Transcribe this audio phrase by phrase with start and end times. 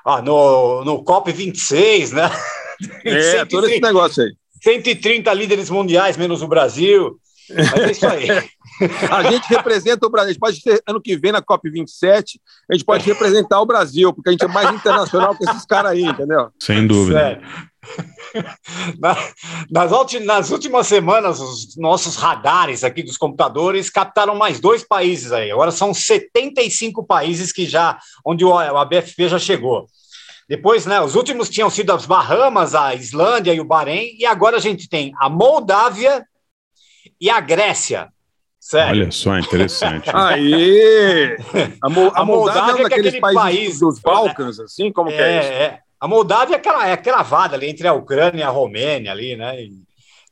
[0.05, 2.30] Ah, no, no COP26, né?
[3.05, 4.34] É, 130, todo esse negócio aí.
[4.62, 7.18] 130 líderes mundiais, menos o Brasil.
[7.49, 8.27] Mas é isso aí.
[9.12, 10.29] a gente representa o Brasil.
[10.29, 14.13] A gente pode ter, ano que vem, na COP27, a gente pode representar o Brasil,
[14.13, 16.49] porque a gente é mais internacional que esses caras aí, entendeu?
[16.60, 17.20] Sem dúvida.
[17.20, 17.41] Sério.
[18.99, 25.51] nas, nas últimas semanas, os nossos radares aqui dos computadores captaram mais dois países aí.
[25.51, 29.88] Agora são 75 países que já, onde o, a BFP já chegou.
[30.48, 34.57] Depois, né, os últimos tinham sido as Bahamas, a Islândia e o Bahrein, e agora
[34.57, 36.26] a gente tem a Moldávia
[37.20, 38.12] e a Grécia.
[38.64, 39.02] Sério.
[39.02, 40.10] Olha só, interessante.
[40.16, 41.36] Aí!
[41.82, 44.90] A, Mo a, a Moldávia, Moldávia é daqueles países país, dos Balcãs, assim?
[44.90, 45.52] Como é, que é isso?
[45.52, 45.80] É.
[46.00, 49.62] A Moldávia é, aquela, é cravada ali entre a Ucrânia e a Romênia ali, né?
[49.62, 49.74] E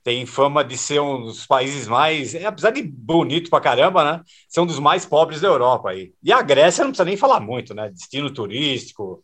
[0.02, 4.22] tem fama de ser um dos países mais, é, apesar de bonito pra caramba, né?
[4.48, 6.14] Ser um dos mais pobres da Europa aí.
[6.24, 7.90] E a Grécia não precisa nem falar muito, né?
[7.90, 9.22] Destino turístico,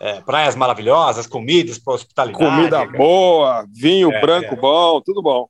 [0.00, 2.42] é, praias maravilhosas, comidas para hospitalidade.
[2.42, 4.56] Comida boa, vinho é, branco é.
[4.56, 5.46] bom, tudo bom.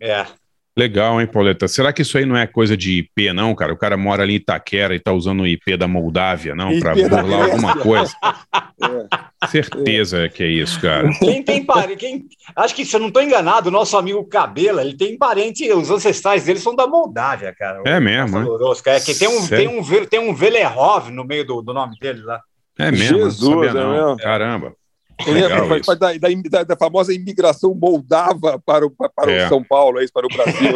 [0.00, 0.26] É.
[0.76, 1.66] Legal, hein, Pauleta?
[1.66, 3.72] Será que isso aí não é coisa de IP, não, cara?
[3.72, 6.78] O cara mora ali em Itaquera e tá usando o IP da Moldávia, não?
[6.78, 8.12] Para burlar alguma coisa.
[8.82, 9.46] É.
[9.46, 10.28] Certeza é.
[10.30, 11.10] que é isso, cara.
[11.18, 12.24] Quem tem parente, quem...
[12.56, 15.90] acho que se eu não estou enganado, o nosso amigo Cabela, ele tem parente, os
[15.90, 17.82] ancestrais dele são da Moldávia, cara.
[17.84, 18.96] É mesmo, é?
[18.96, 22.22] é que tem um, tem um, tem um Velerov no meio do, do nome dele
[22.22, 22.40] lá.
[22.78, 24.16] É mesmo, Jesus, é mesmo.
[24.16, 24.74] Caramba.
[25.26, 26.12] É, da,
[26.50, 29.46] da, da, famosa imigração moldava para o, para é.
[29.46, 30.70] o São Paulo, é isso, para o Brasil.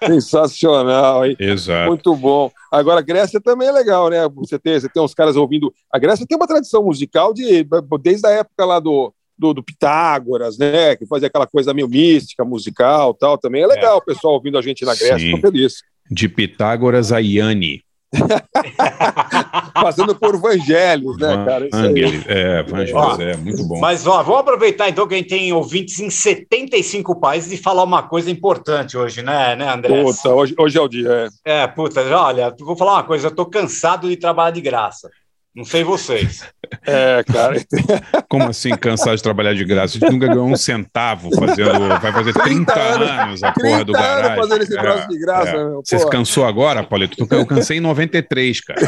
[0.00, 1.36] É Sensacional, hein?
[1.38, 1.88] Exato.
[1.88, 2.50] Muito bom.
[2.70, 4.28] Agora, Grécia também é legal, né?
[4.36, 5.72] Você tem, você tem uns caras ouvindo.
[5.92, 7.66] A Grécia tem uma tradição musical de,
[8.02, 10.96] desde a época lá do, do, do, Pitágoras, né?
[10.96, 13.38] Que fazia aquela coisa meio mística, musical tal.
[13.38, 13.98] Também é legal é.
[13.98, 15.82] o pessoal ouvindo a gente na Grécia, estou feliz.
[16.10, 17.82] De Pitágoras a Iane.
[19.74, 21.68] Passando por Vangelis, né, cara?
[21.70, 23.80] Vangelis, é, Vangelis, é, muito bom.
[23.80, 27.82] Mas, ó, vamos aproveitar então que a gente tem ouvintes em 75 países e falar
[27.82, 30.02] uma coisa importante hoje, né, né André?
[30.02, 31.62] Puta, hoje, hoje é o dia, é.
[31.62, 35.10] É, puta, olha, vou falar uma coisa, eu tô cansado de trabalhar de graça.
[35.54, 36.44] Não sei vocês.
[36.86, 37.56] É, cara.
[38.28, 39.96] Como assim cansar de trabalhar de graça?
[39.96, 41.88] A gente nunca ganhou um centavo fazendo.
[42.00, 44.36] Vai fazer 30, 30 anos, anos a porra do garagem.
[44.36, 45.64] fazendo esse é, de graça, é.
[45.64, 45.82] meu.
[45.84, 47.26] Você se cansou agora, Paulito?
[47.30, 48.80] Eu cansei em 93, cara.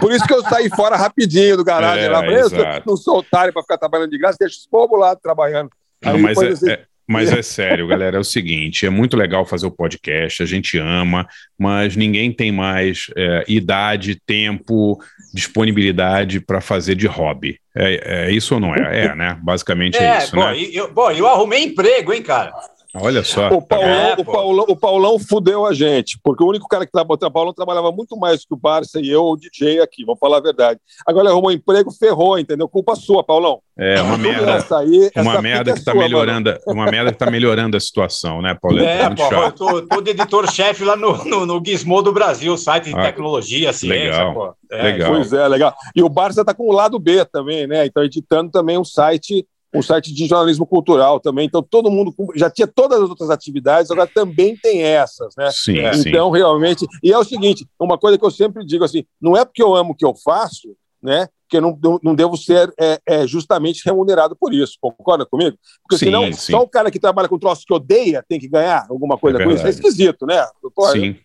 [0.00, 2.58] Por isso que eu saí fora rapidinho do garagem é, lá mesmo.
[2.84, 5.70] Não sou otário para ficar trabalhando de graça, deixa os povos lá trabalhando.
[6.02, 9.44] Não, Aí, mas é, é, mas é sério, galera, é o seguinte: é muito legal
[9.44, 11.26] fazer o podcast, a gente ama,
[11.58, 14.96] mas ninguém tem mais é, idade, tempo,
[15.34, 17.58] disponibilidade para fazer de hobby.
[17.74, 19.06] É, é, isso ou não é?
[19.06, 19.38] É, né?
[19.42, 20.56] Basicamente é, é isso, bom, né?
[20.72, 22.52] Eu, bom, eu arrumei emprego, hein, cara?
[22.94, 23.48] Olha só.
[23.48, 26.90] O Paulão, é, o, Paulão, o Paulão fudeu a gente, porque o único cara que
[26.90, 30.18] trabalhava, o Paulão trabalhava muito mais que o Barça e eu, o DJ aqui, vamos
[30.18, 30.80] falar a verdade.
[31.06, 32.68] Agora ele arrumou um emprego, ferrou, entendeu?
[32.68, 33.60] Culpa sua, Paulão.
[33.78, 34.78] É, uma merda.
[34.78, 36.60] Aí, uma merda que está melhorando, mano.
[36.66, 38.80] uma merda que tá melhorando a situação, né, Paulo?
[38.80, 42.56] É, é pô, eu tô, tô de editor-chefe lá no, no, no Gizmo do Brasil,
[42.58, 44.54] site de ah, tecnologia, ciência, legal, pô.
[44.70, 45.12] É, legal.
[45.12, 45.74] Pois é, legal.
[45.94, 47.86] E o Barça tá com o lado B também, né?
[47.86, 51.46] Então editando também um site um site de jornalismo cultural também.
[51.46, 55.50] Então, todo mundo já tinha todas as outras atividades, agora também tem essas, né?
[55.52, 56.38] Sim, então, sim.
[56.38, 56.86] realmente.
[57.02, 59.74] E é o seguinte: uma coisa que eu sempre digo assim, não é porque eu
[59.74, 61.28] amo o que eu faço, né?
[61.48, 64.76] Que eu não, não devo ser é, é, justamente remunerado por isso.
[64.80, 65.56] Concorda comigo?
[65.82, 66.52] Porque sim, senão, sim.
[66.52, 69.44] só o cara que trabalha com troço que odeia tem que ganhar alguma coisa é
[69.44, 69.66] com isso.
[69.66, 70.44] É esquisito, né?
[70.74, 71.16] Pô, sim.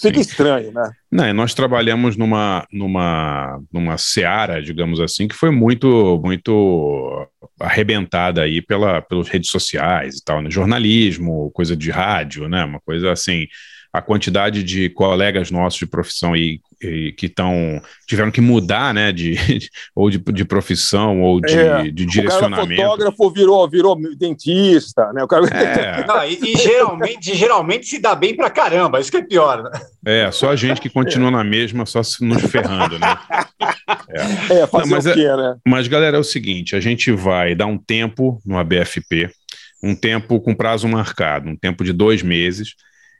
[0.00, 0.20] Fica Sim.
[0.20, 0.90] estranho, né?
[1.10, 7.26] Não, nós trabalhamos numa, numa, numa seara, digamos assim, que foi muito, muito
[7.60, 10.50] arrebentada aí pela, pelas redes sociais e tal, né?
[10.50, 12.64] jornalismo, coisa de rádio, né?
[12.64, 13.46] Uma coisa assim,
[13.92, 19.36] a quantidade de colegas nossos de profissão aí que estão tiveram que mudar, né, de,
[19.94, 22.72] ou de, de profissão ou de, é, de direcionamento.
[22.72, 25.22] O cara fotógrafo virou, virou dentista, né?
[25.22, 25.46] O cara...
[25.46, 26.04] É.
[26.08, 29.70] Não, e, e, geralmente, geralmente se dá bem pra caramba, isso que é pior, né?
[30.04, 33.18] É, só a gente que continua na mesma, só se nos ferrando, né?
[34.08, 35.56] É, é fazer Não, mas, o quê, né?
[35.66, 39.30] Mas, galera, é o seguinte, a gente vai dar um tempo no ABFP,
[39.82, 42.74] um tempo com prazo marcado, um tempo de dois meses,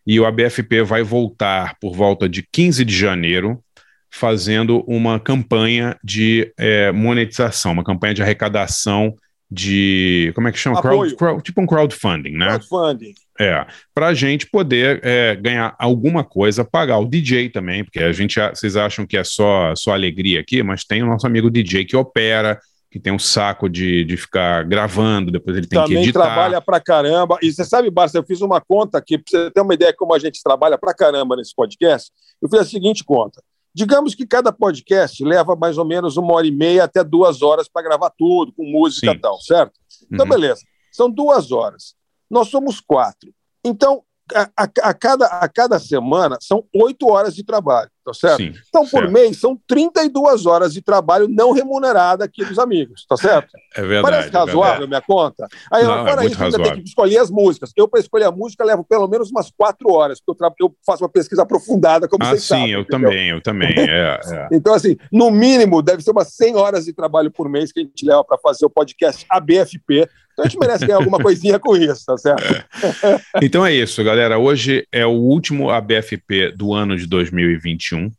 [0.06, 3.62] e o ABFP vai voltar por volta de 15 de janeiro,
[4.10, 9.14] fazendo uma campanha de é, monetização, uma campanha de arrecadação
[9.50, 10.32] de.
[10.34, 10.80] Como é que chama?
[10.80, 12.46] Crowd, crowd, tipo um crowdfunding, né?
[12.46, 13.14] Crowdfunding.
[13.38, 18.12] É, para a gente poder é, ganhar alguma coisa, pagar o DJ também, porque a
[18.12, 21.86] gente, vocês acham que é só, só alegria aqui, mas tem o nosso amigo DJ
[21.86, 26.02] que opera, que tem um saco de, de ficar gravando, depois ele tem Também que
[26.02, 26.20] editar.
[26.20, 27.38] Também trabalha pra caramba.
[27.40, 29.96] E você sabe, Barça, eu fiz uma conta aqui, para você ter uma ideia de
[29.96, 32.10] como a gente trabalha pra caramba nesse podcast.
[32.42, 33.40] Eu fiz a seguinte conta.
[33.72, 37.68] Digamos que cada podcast leva mais ou menos uma hora e meia até duas horas
[37.68, 39.16] para gravar tudo, com música Sim.
[39.16, 39.72] e tal, certo?
[40.12, 40.30] Então, uhum.
[40.30, 40.62] beleza.
[40.90, 41.94] São duas horas.
[42.28, 43.32] Nós somos quatro.
[43.64, 44.02] Então,
[44.34, 48.38] a, a, a, cada, a cada semana são oito horas de trabalho, tá certo?
[48.38, 49.12] Sim, então, por certo.
[49.12, 53.48] mês, são 32 horas de trabalho não remunerada aqui dos amigos, tá certo?
[53.74, 54.02] É verdade.
[54.02, 55.46] Parece é razoável a minha conta?
[55.70, 57.72] Aí, não, fora é isso, ainda tem que escolher as músicas.
[57.76, 61.02] Eu, para escolher a música, levo pelo menos umas quatro horas, porque eu, eu faço
[61.02, 62.66] uma pesquisa aprofundada, como ah, vocês sim, sabem.
[62.66, 63.10] Sim, eu entendeu?
[63.10, 63.74] também, eu também.
[63.76, 64.48] É, é.
[64.52, 67.82] então, assim, no mínimo, deve ser umas 100 horas de trabalho por mês que a
[67.82, 70.08] gente leva para fazer o podcast ABFP,
[70.40, 72.42] então a gente merece ganhar alguma coisinha com isso, tá certo?
[72.42, 73.20] É.
[73.42, 74.38] Então é isso, galera.
[74.38, 78.10] Hoje é o último ABFP do ano de 2021.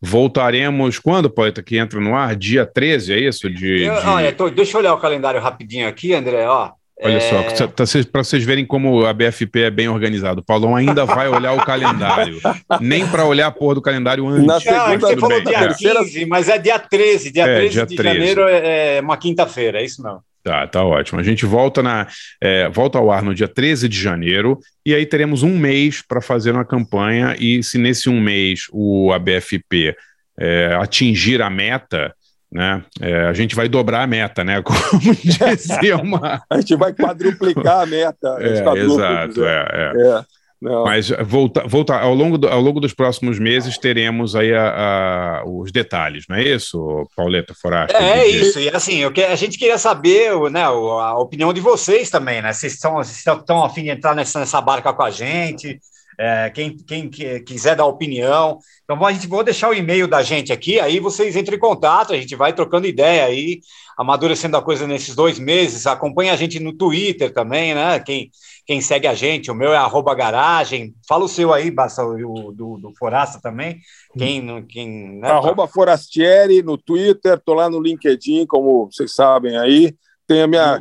[0.00, 2.34] Voltaremos quando, Poeta, que entra no ar?
[2.34, 3.50] Dia 13, é isso?
[3.50, 4.06] De, eu, de...
[4.06, 6.46] Olha, tô, deixa eu olhar o calendário rapidinho aqui, André.
[6.46, 6.70] Ó,
[7.02, 7.20] Olha é...
[7.56, 10.40] só, tá, para vocês verem como a BFP é bem organizado.
[10.40, 12.38] O Paulão ainda vai olhar o calendário.
[12.80, 14.46] Nem para olhar a porra do calendário antes.
[14.46, 17.32] Na segunda, Não, você falou bem, dia 15, mas é dia 13.
[17.32, 18.18] Dia é, 13 dia de 13.
[18.18, 20.20] janeiro é, é uma quinta-feira, é isso não?
[20.42, 21.20] Tá, tá ótimo.
[21.20, 22.06] A gente volta, na,
[22.40, 26.20] é, volta ao ar no dia 13 de janeiro e aí teremos um mês para
[26.20, 29.94] fazer uma campanha e se nesse um mês o ABFP
[30.38, 32.14] é, atingir a meta,
[32.50, 34.60] né, é, a gente vai dobrar a meta, né?
[34.64, 36.42] Como dizia uma...
[36.50, 38.36] a gente vai quadruplicar a meta.
[38.40, 40.24] É, exato, é.
[40.60, 40.84] Não.
[40.84, 45.44] Mas voltar volta, ao, longo do, ao longo dos próximos meses teremos aí a, a,
[45.46, 47.96] os detalhes, não é isso, Pauleta Forasta?
[47.96, 51.62] É, é isso, e assim, eu que, a gente queria saber né, a opinião de
[51.62, 52.52] vocês também, né?
[52.52, 55.80] Vocês estão, vocês estão afim de entrar nessa, nessa barca com a gente,
[56.22, 58.58] é, quem, quem quiser dar opinião.
[58.84, 62.12] Então, a gente vou deixar o e-mail da gente aqui, aí vocês entrem em contato,
[62.12, 63.60] a gente vai trocando ideia aí,
[63.96, 65.86] amadurecendo a coisa nesses dois meses.
[65.86, 67.98] Acompanhe a gente no Twitter também, né?
[68.00, 68.30] Quem,
[68.70, 70.94] quem segue a gente, o meu é arroba garagem.
[71.08, 73.80] Fala o seu aí, Basta, o do, do Forasta também.
[74.16, 79.92] Quem, quem, né, arroba Forastieri no Twitter, tô lá no LinkedIn, como vocês sabem aí.
[80.24, 80.80] Tem a minha.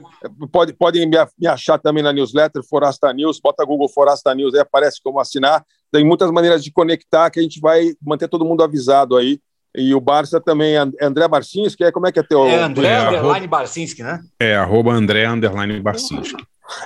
[0.52, 5.02] Pode, podem me achar também na newsletter Forasta News, bota Google Forasta News aí, aparece
[5.04, 5.66] como assinar.
[5.92, 9.40] Tem muitas maneiras de conectar que a gente vai manter todo mundo avisado aí.
[9.76, 12.46] E o Barça também, André Barcinski, é, como é que é teu...
[12.46, 14.20] É André é, Underline Barcinski, né?
[14.40, 16.38] É, arroba André Underline Barcinski.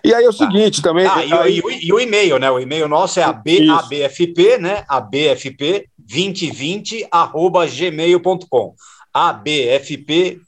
[0.04, 0.90] E aí é o seguinte tá.
[0.90, 1.06] também...
[1.06, 1.60] Ah, e, aí...
[1.60, 2.50] e, e, o e-mail, né?
[2.50, 4.84] O e-mail nosso é abfp, né?
[4.88, 8.76] abfp 2020 arroba gmail.com
[9.14, 10.42] abfp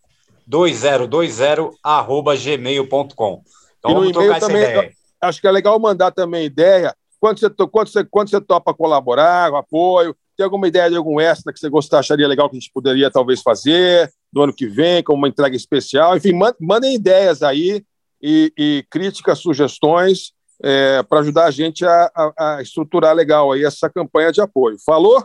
[0.48, 3.44] 2020 arroba gmail.com.
[3.80, 7.88] Então, e no e-mail também, acho que é legal mandar também ideia, quando você, quando
[7.88, 12.02] você, quando você topa colaborar, apoio, tem alguma ideia de algum extra que você gostaria,
[12.02, 15.56] acharia legal que a gente poderia talvez fazer no ano que vem, como uma entrega
[15.56, 16.18] especial?
[16.18, 17.84] Enfim, mandem ideias aí
[18.26, 23.64] e, e críticas, sugestões é, para ajudar a gente a, a, a estruturar legal aí
[23.64, 24.78] essa campanha de apoio.
[24.84, 25.24] Falou?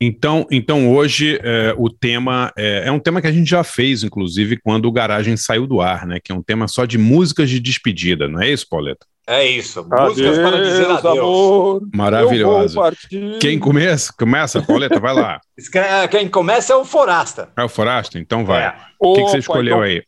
[0.00, 4.04] Então, então hoje é, o tema é, é, um tema que a gente já fez,
[4.04, 6.20] inclusive, quando o Garagem saiu do ar, né?
[6.22, 9.04] Que é um tema só de músicas de despedida, não é isso, Pauleta?
[9.26, 9.84] É isso.
[9.84, 11.18] Músicas para dizer adeus.
[11.18, 12.80] Amor, Maravilhosa.
[13.40, 14.10] Quem começa?
[14.16, 15.40] Começa, Pauleta, vai lá.
[16.10, 17.50] Quem começa é o Forasta.
[17.54, 18.18] É o Forasta?
[18.18, 18.62] Então vai.
[18.62, 18.74] É.
[18.98, 19.82] O que, que, você escolheu então...
[19.82, 20.02] aí?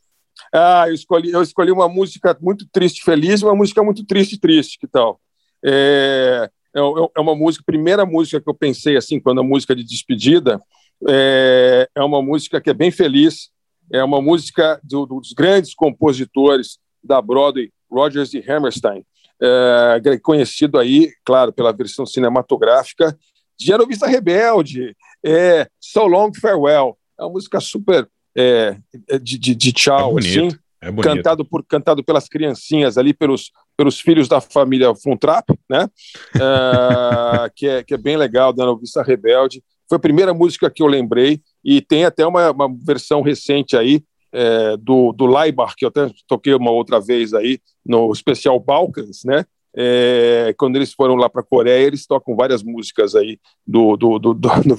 [0.53, 4.79] Ah, eu escolhi, eu escolhi uma música muito triste, feliz, uma música muito triste, triste,
[4.79, 5.21] que tal?
[5.65, 9.85] É, é, é uma música, primeira música que eu pensei assim, quando a música de
[9.85, 10.61] despedida,
[11.09, 13.51] é, é uma música que é bem feliz,
[13.93, 19.05] é uma música do, dos grandes compositores da Broadway, Rodgers e Hammerstein,
[19.43, 23.17] é, conhecido aí, claro, pela versão cinematográfica
[23.59, 28.77] de Aerovista Rebelde, é, So Long Farewell, é uma música super é,
[29.21, 30.49] de, de, de tchau, é assim,
[30.81, 35.89] é cantado por cantado pelas criancinhas ali, pelos, pelos filhos da família Funtrap, né?
[36.37, 39.63] uh, que, é, que é bem legal, dando vista rebelde.
[39.89, 44.03] foi a primeira música que eu lembrei, e tem até uma, uma versão recente aí,
[44.33, 49.23] é, do, do Leibach, que eu até toquei uma outra vez aí, no especial Balkans,
[49.25, 49.45] né?
[49.77, 54.19] É, quando eles foram lá para a Coreia, eles tocam várias músicas aí do, do,
[54.19, 54.77] do, do, do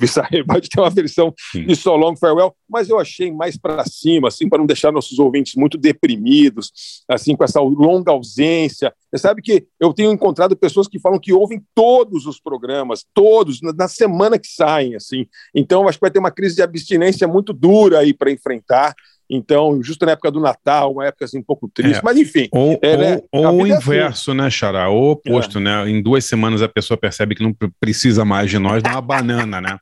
[0.47, 1.65] Pode ter uma versão Sim.
[1.65, 5.17] de So Long Farewell, mas eu achei mais para cima, assim, para não deixar nossos
[5.19, 6.71] ouvintes muito deprimidos,
[7.07, 8.93] assim, com essa longa ausência.
[9.11, 13.61] Você sabe que eu tenho encontrado pessoas que falam que ouvem todos os programas, todos,
[13.61, 15.25] na, na semana que saem, assim.
[15.55, 18.93] Então, acho que vai ter uma crise de abstinência muito dura aí para enfrentar.
[19.33, 22.01] Então, justo na época do Natal, uma época assim um pouco triste, é.
[22.03, 22.49] mas enfim.
[22.51, 23.21] Ou, é, né?
[23.31, 23.81] ou, ou o é assim.
[23.81, 24.37] inverso, assim.
[24.41, 24.89] né, Xará?
[24.89, 25.61] Ou o oposto, é.
[25.61, 25.89] né?
[25.89, 29.61] Em duas semanas a pessoa percebe que não precisa mais de nós, dá uma banana,
[29.61, 29.77] né?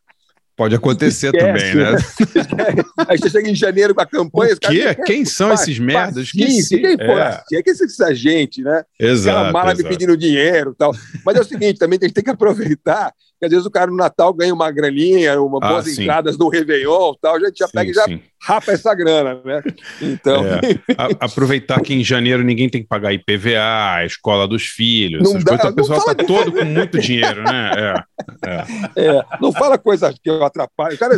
[0.55, 2.83] Pode acontecer Esquece, também, né?
[3.07, 4.53] Aí você chega em janeiro com a campanha.
[4.53, 4.93] O quê?
[5.05, 6.31] Quem são esses merdas?
[6.31, 7.41] Quem, quem, é.
[7.47, 8.83] quem é que é essa gente, né?
[8.99, 9.37] Exato.
[9.37, 10.93] Aquela mala me pedindo dinheiro tal.
[11.25, 13.89] Mas é o seguinte, também a gente tem que aproveitar que às vezes o cara
[13.89, 16.03] no Natal ganha uma graninha, uma ah, boas sim.
[16.03, 18.21] entradas no Réveillon tal, a gente já sim, pega e já sim.
[18.41, 19.63] rapa essa grana, né?
[20.01, 20.43] Então.
[20.45, 20.59] É.
[20.97, 25.39] A, aproveitar que em janeiro ninguém tem que pagar IPVA, a escola dos filhos, não
[25.39, 27.71] dá, coisas, o pessoal está todo com muito dinheiro, né?
[27.77, 29.07] É, é.
[29.07, 30.95] é, não fala coisa que eu atrapalho.
[30.95, 31.15] O cara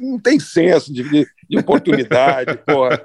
[0.00, 3.00] não tem senso de, de, de oportunidade, porra.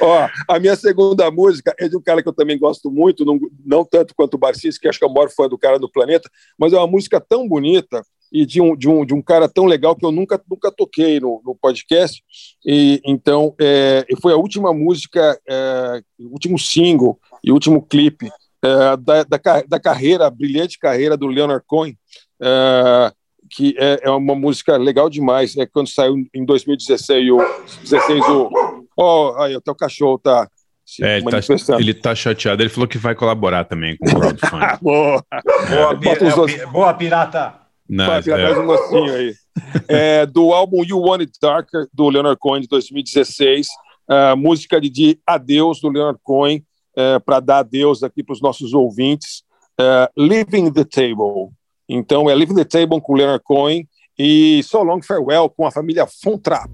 [0.00, 3.38] Ó, a minha segunda música é de um cara que eu também gosto muito, não,
[3.64, 5.90] não tanto quanto o Barcis, que acho que é o maior fã do cara do
[5.90, 6.28] planeta,
[6.58, 9.66] mas é uma música tão bonita e de um, de um, de um cara tão
[9.66, 12.22] legal que eu nunca, nunca toquei no, no podcast.
[12.64, 18.30] E então é, foi a última música, é, último single e último clipe
[18.62, 21.96] é, da, da, da, carreira, a brilhante carreira do Leonard Cohen,
[22.40, 23.12] é,
[23.50, 25.56] que é, é, uma música legal demais.
[25.56, 27.38] É quando saiu em 2016 o
[27.82, 30.48] 16 o oh, aí até o cachorro tá
[31.00, 32.62] é, ele, tá, ele tá chateado.
[32.62, 34.66] Ele falou que vai colaborar também com o crowdfunding.
[34.82, 35.24] boa.
[35.68, 37.54] Boa, é, boa, pirata.
[37.88, 38.42] Não, vai, é.
[38.42, 39.34] mais um mocinho aí.
[39.88, 43.68] É, do álbum You Want It Darker, do Leonard Cohen, de 2016.
[44.08, 46.64] Uh, música de, de Adeus, do Leonard Cohen,
[46.96, 49.44] uh, para dar adeus aqui para os nossos ouvintes.
[49.80, 51.52] Uh, Living the Table.
[51.92, 56.06] Então, é Living the Table com Leonard Cohen e So Long Farewell com a família
[56.06, 56.70] Fontrap.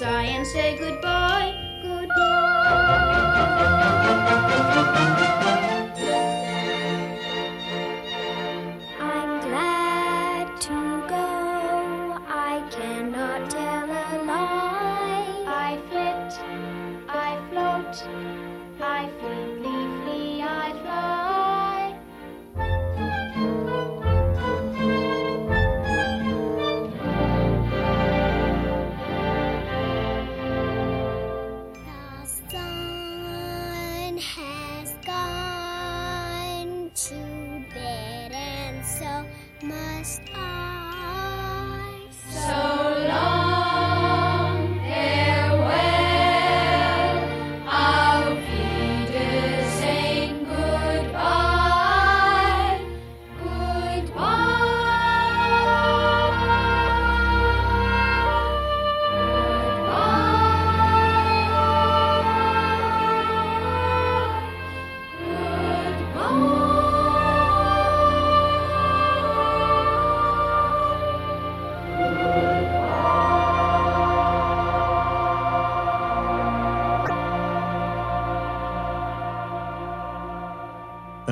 [0.00, 2.16] Sigh and say goodbye, goodbye.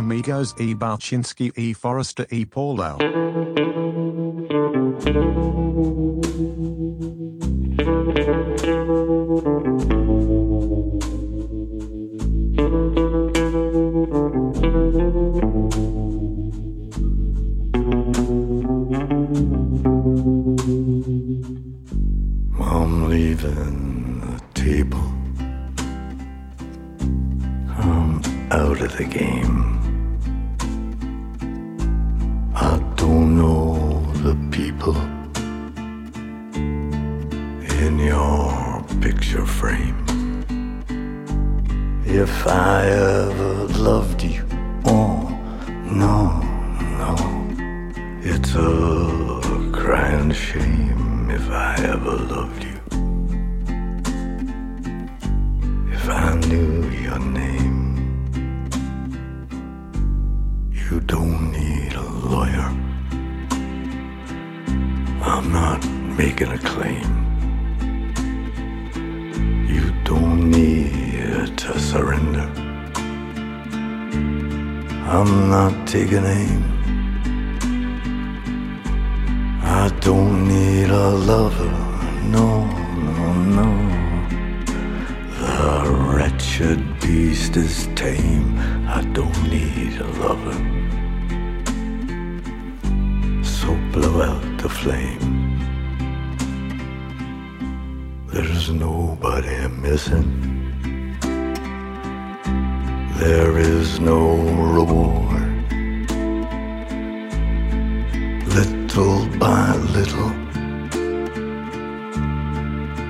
[0.09, 0.75] Amigos e.
[0.75, 1.75] Balchinski e.
[1.75, 2.47] Forrester e.
[2.47, 2.97] Paulo.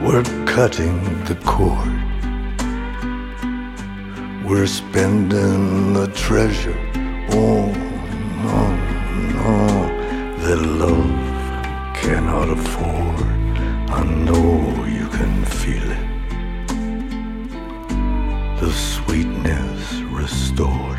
[0.01, 1.89] We're cutting the cord.
[4.45, 6.79] We're spending the treasure.
[7.31, 7.67] Oh,
[8.45, 8.61] no,
[9.35, 9.59] no,
[10.43, 13.27] that love cannot afford.
[13.91, 16.07] I know you can feel it.
[18.61, 20.99] The sweetness restored.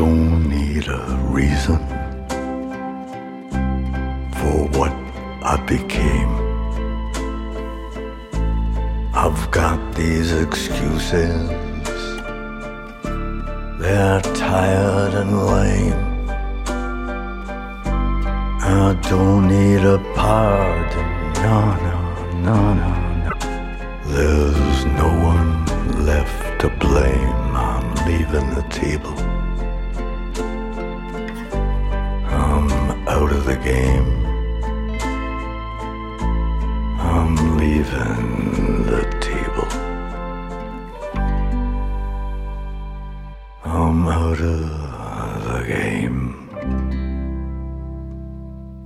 [0.00, 1.76] don't need a reason
[4.38, 4.92] for what
[5.52, 6.32] I became.
[9.12, 11.50] I've got these excuses.
[13.80, 16.02] They're tired and lame.
[18.62, 21.08] I don't need a pardon.
[21.44, 21.96] No, no,
[22.48, 22.92] no, no,
[23.24, 23.32] no.
[24.14, 25.50] There's no one
[26.06, 27.36] left to blame.
[27.68, 29.29] I'm leaving the table.
[33.50, 34.08] The game.
[37.00, 39.68] I'm leaving the table.
[43.64, 46.30] I'm out of the game.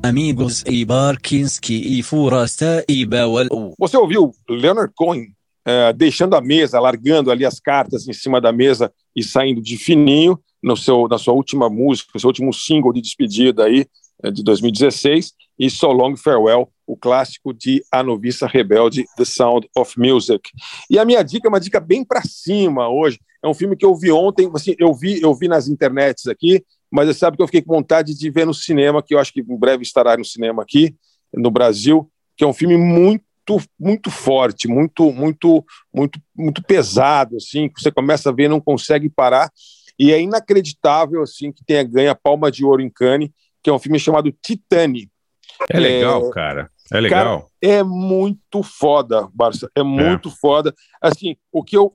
[0.03, 3.75] Amigos e Barkinski e Furasta e Bawal.
[3.79, 5.35] Você ouviu Leonard Cohen
[5.67, 9.77] eh, deixando a mesa, largando ali as cartas em cima da mesa e saindo de
[9.77, 13.87] fininho no seu, na sua última música, no seu último single de despedida aí,
[14.33, 19.99] de 2016, e So Long Farewell, o clássico de A Noviça Rebelde, The Sound of
[19.99, 20.51] Music.
[20.91, 23.19] E a minha dica é uma dica bem para cima hoje.
[23.43, 26.65] É um filme que eu vi ontem, assim, eu vi, eu vi nas internets aqui,
[26.91, 29.33] mas você sabe que eu fiquei com vontade de ver no cinema, que eu acho
[29.33, 30.95] que em breve estará no cinema aqui
[31.33, 33.25] no Brasil, que é um filme muito
[33.79, 39.11] muito forte, muito muito muito muito pesado assim, que você começa a ver não consegue
[39.11, 39.51] parar
[39.99, 43.29] e é inacreditável assim que tenha ganho a Palma de Ouro em Cannes,
[43.65, 45.11] que é um filme chamado Titane.
[45.71, 46.71] É legal, é, cara.
[46.93, 47.41] É legal.
[47.41, 49.71] Cara, é muito foda, Barça.
[49.75, 50.33] É muito é.
[50.33, 50.75] foda.
[51.01, 51.91] Assim, o que eu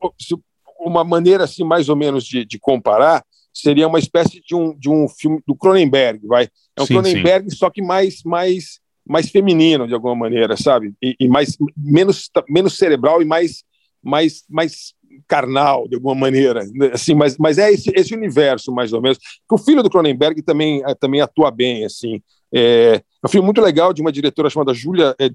[0.79, 4.89] uma maneira assim mais ou menos de, de comparar seria uma espécie de um, de
[4.89, 6.47] um filme do Cronenberg, vai.
[6.75, 7.55] É um sim, Cronenberg sim.
[7.55, 10.93] só que mais mais mais feminino de alguma maneira, sabe?
[11.01, 13.63] E, e, mais menos menos cerebral e mais
[14.01, 14.93] mais mais
[15.27, 19.17] carnal de alguma maneira, assim, mas, mas é esse, esse universo mais ou menos.
[19.49, 22.21] O filho do Cronenberg também também atua bem, assim.
[22.53, 25.29] É, é um filme muito legal de uma diretora chamada Julia é,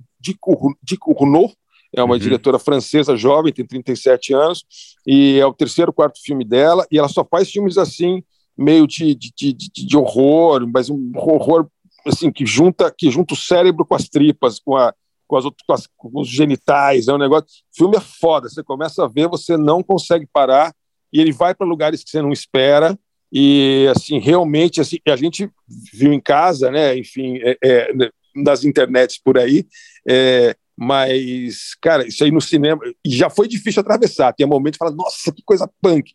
[0.83, 1.53] Ducournau,
[1.95, 2.21] é uma uhum.
[2.21, 4.65] diretora francesa jovem, tem 37 anos,
[5.07, 8.23] e é o terceiro, quarto filme dela, e ela só faz filmes assim,
[8.57, 11.69] meio de, de, de, de horror, mas um horror
[12.07, 14.93] assim que junta que junta o cérebro com as tripas, com, a,
[15.27, 17.47] com, as, com, as, com os genitais, é um negócio.
[17.73, 20.75] O filme é foda, você começa a ver, você não consegue parar,
[21.13, 22.99] e ele vai para lugares que você não espera,
[23.37, 25.51] e assim realmente assim a gente
[25.93, 27.93] viu em casa né enfim é, é,
[28.37, 29.67] nas internets por aí
[30.09, 34.95] é, mas cara isso aí no cinema já foi difícil atravessar tem momentos que fala
[34.95, 36.13] nossa que coisa punk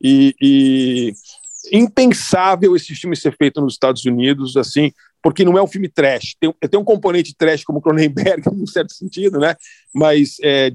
[0.00, 1.12] e, e
[1.72, 6.36] impensável esse filme ser feito nos Estados Unidos assim porque não é um filme trash.
[6.38, 9.56] Tem, tem um componente trash como Cronenberg num certo sentido né?
[9.94, 10.72] Mas é,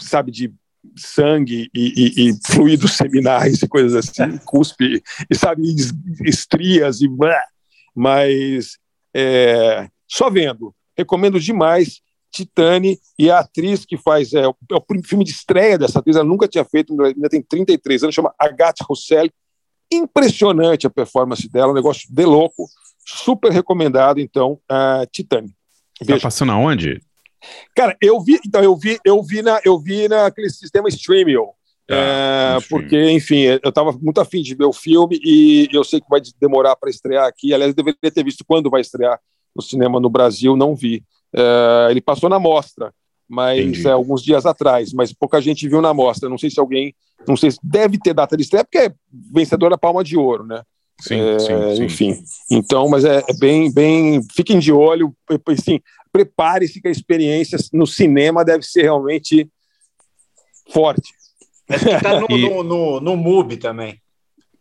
[0.00, 0.52] sabe de
[0.96, 5.62] sangue e, e, e, fluidos seminais e coisas assim, cuspe, e sabe,
[6.24, 7.40] estrias e blá.
[7.94, 8.78] Mas
[9.14, 15.24] é, só vendo, recomendo demais Titane e a atriz que faz, é, é, o filme
[15.24, 19.28] de estreia dessa atriz, ela nunca tinha feito, ainda tem 33 anos, chama Agathe Roussel.
[19.92, 22.66] Impressionante a performance dela, um negócio de louco,
[23.04, 25.54] super recomendado, então, a Titane.
[26.06, 27.00] Tá passando aonde?
[27.74, 31.50] Cara, eu vi, então eu vi, eu vi na, eu vi naquele sistema Streamio.
[31.90, 36.00] Ah, é, porque, enfim, eu estava muito afim de ver o filme e eu sei
[36.00, 37.52] que vai demorar para estrear aqui.
[37.52, 39.20] Aliás, eu deveria ter visto quando vai estrear
[39.54, 41.04] no cinema no Brasil, não vi.
[41.34, 42.92] É, ele passou na mostra,
[43.28, 46.28] mas é, alguns dias atrás, mas pouca gente viu na mostra.
[46.28, 46.94] Não sei se alguém,
[47.26, 50.46] não sei se deve ter data de estreia, porque é vencedor da Palma de Ouro,
[50.46, 50.62] né?
[51.02, 55.12] Sim, é, sim, sim, Enfim, então, mas é, é, bem, bem, fiquem de olho,
[55.48, 55.80] assim,
[56.12, 59.50] prepare-se que a experiência no cinema deve ser realmente
[60.72, 61.12] forte.
[61.68, 62.48] Está no, e...
[62.48, 64.00] no, no, no MUBI também.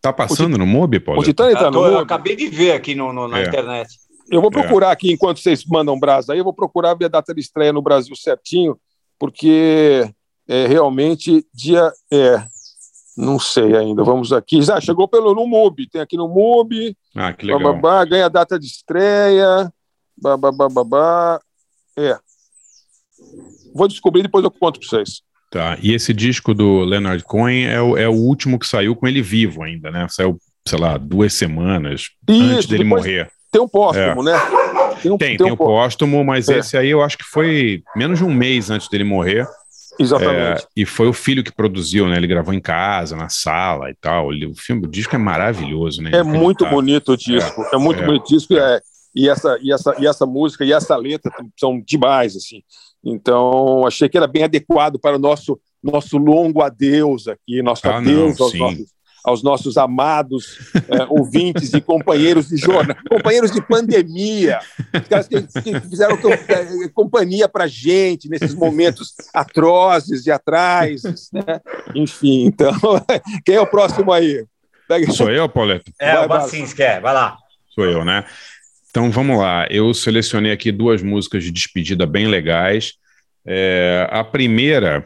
[0.01, 1.21] Tá passando no MUBI, Paulo?
[1.21, 3.43] O Titã tá no Eu acabei de ver aqui no, no na é.
[3.43, 3.99] internet.
[4.31, 4.91] Eu vou procurar é.
[4.93, 7.83] aqui, enquanto vocês mandam brasa aí, eu vou procurar ver a data de estreia no
[7.83, 8.75] Brasil certinho,
[9.19, 10.09] porque
[10.47, 11.91] é realmente dia.
[12.11, 12.43] É,
[13.15, 14.03] não sei ainda.
[14.03, 14.61] Vamos aqui.
[14.61, 15.89] Já chegou pelo no MUBI.
[15.89, 16.95] Tem aqui no MUBI.
[17.15, 17.61] Ah, que legal.
[17.61, 19.71] Bababá, ganha data de estreia.
[20.17, 21.39] Bababá.
[21.97, 22.17] É.
[23.73, 25.21] Vou descobrir depois eu conto para vocês.
[25.49, 25.77] Tá.
[25.81, 29.21] E esse disco do Leonard Cohen é o, é o último que saiu com ele
[29.21, 30.07] vivo ainda, né?
[30.09, 33.29] Saiu, sei lá, duas semanas Isso, antes dele morrer.
[33.51, 34.31] Tem um póstumo, é.
[34.31, 34.39] né?
[35.01, 36.59] Tem, um, tem, tem, tem um póstumo, mas é.
[36.59, 39.45] esse aí eu acho que foi menos de um mês antes dele morrer.
[39.99, 40.63] Exatamente.
[40.63, 42.17] É, e foi o filho que produziu, né?
[42.17, 44.31] Ele gravou em casa, na sala e tal.
[44.31, 46.11] Ele, o filme, o disco é maravilhoso, né?
[46.13, 47.61] É muito bonito o disco.
[47.63, 48.53] É, é muito é, bonito o disco.
[48.53, 48.81] É.
[49.15, 52.63] e, essa, e, essa, e essa música e essa letra são demais, assim.
[53.03, 57.97] Então, achei que era bem adequado para o nosso, nosso longo adeus aqui, nosso ah,
[57.97, 63.61] adeus não, aos nossos aos nossos amados é, ouvintes e companheiros de jornal, companheiros de
[63.61, 64.59] pandemia,
[64.93, 71.61] os caras que, que fizeram é, companhia para gente nesses momentos atrozes e atrás, né?
[71.95, 72.45] enfim.
[72.45, 72.73] Então,
[73.45, 74.45] quem é o próximo aí?
[74.87, 75.11] Pega...
[75.11, 75.91] Sou eu, Pauleto?
[75.99, 77.37] É, vai, o Bacinski, é, vai lá.
[77.73, 78.25] Sou eu, né?
[78.89, 79.65] Então vamos lá.
[79.69, 82.95] Eu selecionei aqui duas músicas de despedida bem legais.
[83.45, 85.05] É, a primeira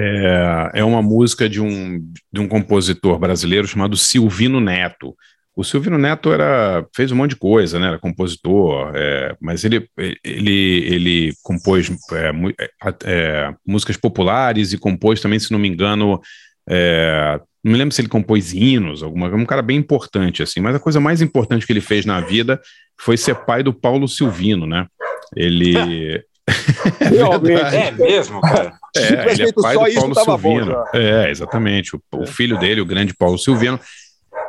[0.00, 1.98] é, é uma música de um,
[2.32, 5.16] de um compositor brasileiro chamado Silvino Neto.
[5.56, 7.88] O Silvino Neto era, fez um monte de coisa, né?
[7.88, 9.88] Era compositor, é, mas ele,
[10.22, 12.30] ele, ele compôs é,
[12.60, 12.70] é,
[13.04, 16.20] é, músicas populares e compôs também, se não me engano,
[16.70, 20.76] é, não me lembro se ele compôs hinos, alguma, um cara bem importante, assim, mas
[20.76, 22.60] a coisa mais importante que ele fez na vida
[23.00, 24.86] foi ser pai do Paulo Silvino, né?
[25.34, 25.74] Ele,
[27.00, 27.76] Realmente.
[27.76, 28.77] É mesmo, cara.
[28.96, 30.72] É, ele é pai do Paulo Silvino.
[30.72, 31.96] Bom, é, exatamente.
[31.96, 33.78] O, o, filho dele, o grande Paulo Silvino,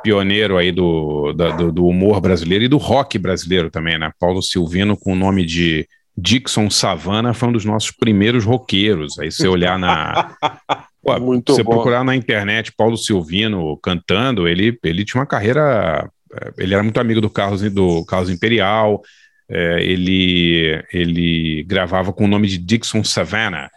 [0.01, 4.11] pioneiro aí do, da, do, do, humor brasileiro e do rock brasileiro também, né?
[4.19, 9.17] Paulo Silvino com o nome de Dixon Savana foi um dos nossos primeiros roqueiros.
[9.19, 10.35] Aí você olhar na.
[11.01, 11.71] Pô, Muito você bom.
[11.71, 16.09] procurar na internet Paulo Silvino cantando, ele, ele tinha uma carreira.
[16.33, 19.01] Eh, ele era muito amigo do Carlos, do Carlos Imperial,
[19.49, 23.69] é, ele, ele gravava com o nome de Dixon Savannah.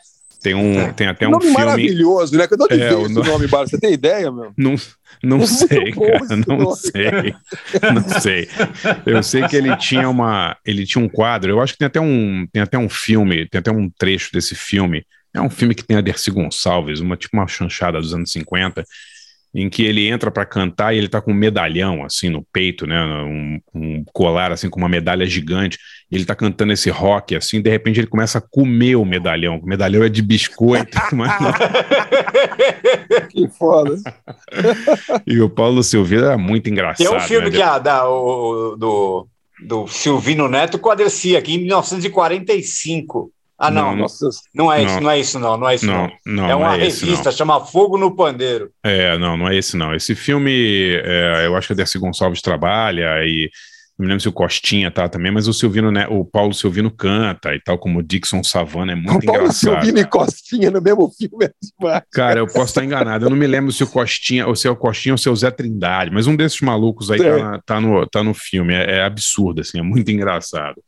[0.42, 1.59] Tem, um, tem até um nome filme...
[1.59, 2.48] maravilhoso, né?
[2.48, 3.22] Cadê é, o no...
[3.22, 3.68] nome, Bar?
[3.68, 4.52] Você tem ideia, meu?
[4.59, 4.74] Não,
[5.38, 7.11] não sei, cara, não nome, sei.
[7.11, 7.92] Cara.
[7.92, 8.48] Não sei.
[9.07, 10.57] Eu sei que ele tinha uma...
[10.66, 13.61] Ele tinha um quadro, eu acho que tem até um, tem até um filme, tem
[13.61, 15.05] até um trecho desse filme.
[15.33, 18.85] É um filme que tem a Dercy Gonçalves, uma, tipo uma chanchada dos anos 50,
[19.55, 22.87] em que ele entra para cantar e ele tá com um medalhão assim no peito,
[22.87, 25.79] né, um, um, colar assim com uma medalha gigante.
[26.11, 29.59] ele tá cantando esse rock assim, de repente ele começa a comer o medalhão.
[29.59, 31.53] O medalhão é de biscoito, mas não...
[33.29, 33.97] que foda.
[35.27, 37.07] e o Paulo Silveira é muito engraçado.
[37.07, 37.57] Tem um filme né?
[37.57, 39.29] que é da, o, do
[39.65, 43.33] do Silvino Neto com a Dercy aqui em 1945.
[43.62, 44.07] Ah, não, não,
[44.53, 46.11] não, é isso, não é isso, não, não é isso, não.
[46.27, 46.51] não.
[46.51, 48.70] é uma é revista, esse, chama Fogo no Pandeiro.
[48.85, 49.94] É, não, não é esse, não.
[49.94, 53.48] Esse filme, é, eu acho que a Dercy Gonçalves trabalha e
[53.96, 56.90] não me lembro se o Costinha tá também, mas o Silvino, né, o Paulo Silvino
[56.90, 59.75] canta e tal, como o Dixon Savana, é muito o Paulo engraçado.
[59.75, 62.03] Silvino e Costinha no mesmo filme é demais.
[62.11, 64.70] Cara, eu posso estar enganado, eu não me lembro se o Costinha, ou se é
[64.72, 67.81] o Costinha ou se é o Zé Trindade, mas um desses malucos aí tá, tá,
[67.81, 70.83] no, tá no filme, é, é absurdo, assim, é muito engraçado.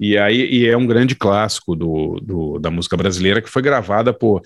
[0.00, 4.14] E aí e é um grande clássico do, do, da música brasileira que foi gravada
[4.14, 4.40] por.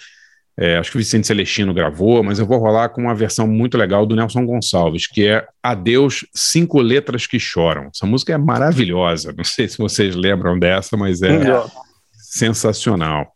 [0.57, 3.77] É, acho que o Vicente Celestino gravou, mas eu vou rolar com uma versão muito
[3.77, 7.90] legal do Nelson Gonçalves, que é Adeus, Cinco Letras que Choram.
[7.93, 9.33] Essa música é maravilhosa.
[9.37, 11.40] Não sei se vocês lembram dessa, mas é
[12.12, 13.33] sensacional.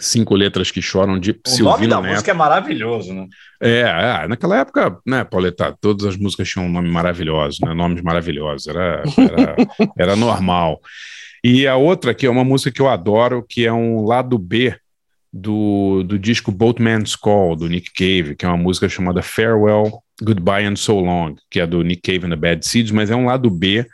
[0.00, 2.10] Cinco letras que choram de o Silvino nome da Neto.
[2.12, 3.26] música é maravilhoso, né?
[3.60, 8.02] É, é, naquela época, né, Pauleta, todas as músicas tinham um nome maravilhoso, né, nomes
[8.02, 9.56] maravilhosos, era, era,
[9.98, 10.80] era normal.
[11.44, 14.74] E a outra, que é uma música que eu adoro, que é um lado B
[15.30, 20.64] do, do disco Boatman's Call, do Nick Cave, que é uma música chamada Farewell, Goodbye
[20.64, 23.26] and So Long, que é do Nick Cave and the Bad Seeds, mas é um
[23.26, 23.84] lado B.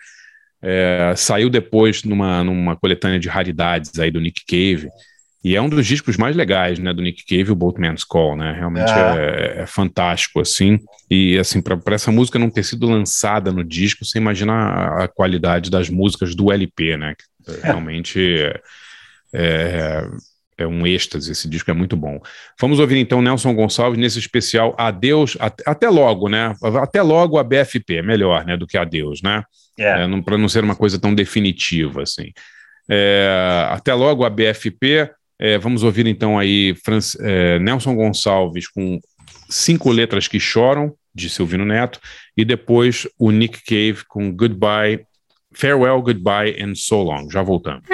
[0.62, 4.88] É, saiu depois numa, numa coletânea de raridades aí do Nick Cave.
[5.42, 8.52] E é um dos discos mais legais, né, do Nick Cave, o Boatman's Call, né?
[8.52, 10.78] Realmente é, é, é fantástico, assim.
[11.10, 15.08] E, assim, para essa música não ter sido lançada no disco, você imagina a, a
[15.08, 17.14] qualidade das músicas do LP, né?
[17.16, 17.29] É.
[17.62, 18.60] Realmente é,
[19.32, 20.08] é,
[20.58, 22.20] é, um êxtase, esse disco é muito bom.
[22.60, 26.54] Vamos ouvir então Nelson Gonçalves nesse especial Adeus, até, até logo, né?
[26.80, 29.42] Até logo a BFP, melhor, né, do que Adeus, né?
[29.78, 30.02] É.
[30.02, 32.32] É, Para não ser uma coisa tão definitiva, assim.
[32.88, 35.10] É, até logo a BFP.
[35.38, 36.74] É, vamos ouvir então aí
[37.20, 39.00] é, Nelson Gonçalves com
[39.48, 41.98] Cinco Letras que Choram, de Silvino Neto,
[42.36, 45.04] e depois o Nick Cave com Goodbye,
[45.52, 47.28] Farewell, Goodbye and So Long.
[47.30, 47.84] Já voltamos.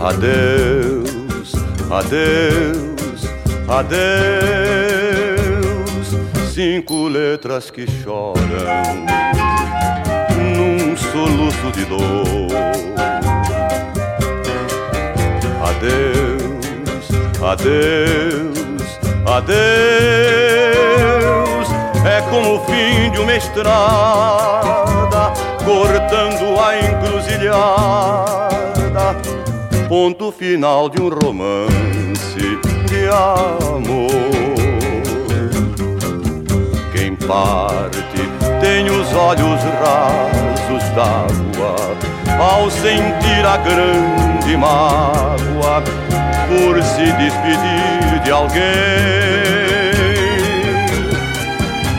[0.00, 1.54] Adeus,
[1.90, 3.24] adeus,
[3.68, 4.98] adeus,
[6.52, 8.42] cinco letras que choram
[11.12, 12.48] soluço de dor.
[15.68, 17.06] Adeus,
[17.42, 19.62] adeus, adeus,
[22.04, 25.32] é como o fim de uma estrada
[25.64, 28.42] cortando a encruzilhada
[29.92, 34.08] ponto final de um romance de amor.
[36.94, 41.74] Quem parte tem os olhos rasos d'água
[42.38, 45.82] ao sentir a grande mágoa
[46.46, 48.62] por se despedir de alguém.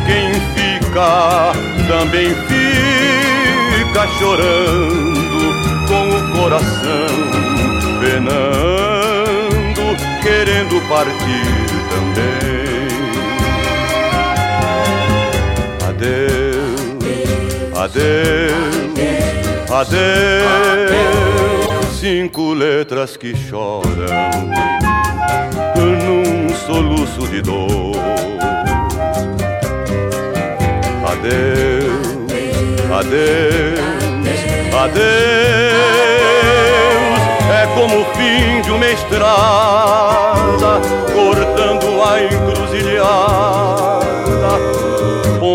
[0.08, 1.52] Quem fica
[1.89, 5.43] também fica chorando
[5.88, 7.43] com o coração
[7.99, 9.84] penando,
[10.21, 12.43] querendo partir também.
[15.89, 16.42] Adeus,
[17.84, 18.76] adeus,
[19.69, 20.96] adeus,
[22.00, 24.06] cinco letras que choram
[25.76, 27.91] num soluço de dor.
[31.12, 32.08] Adeus,
[32.89, 33.80] adeus,
[34.82, 35.13] adeus.
[37.52, 40.80] É como o fim de uma estrada,
[41.13, 42.93] cortando a encruzilhada,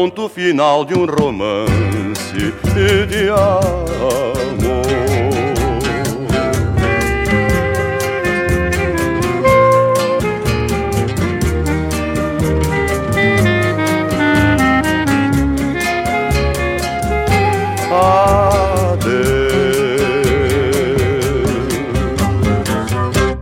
[0.09, 4.39] ponto final de um romance de amor.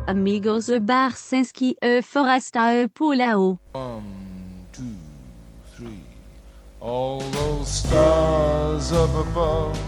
[0.06, 3.60] amigos e Barsinski e Foresta e Pulao.
[3.72, 4.15] One, two, three.
[6.80, 9.78] All those stars up above,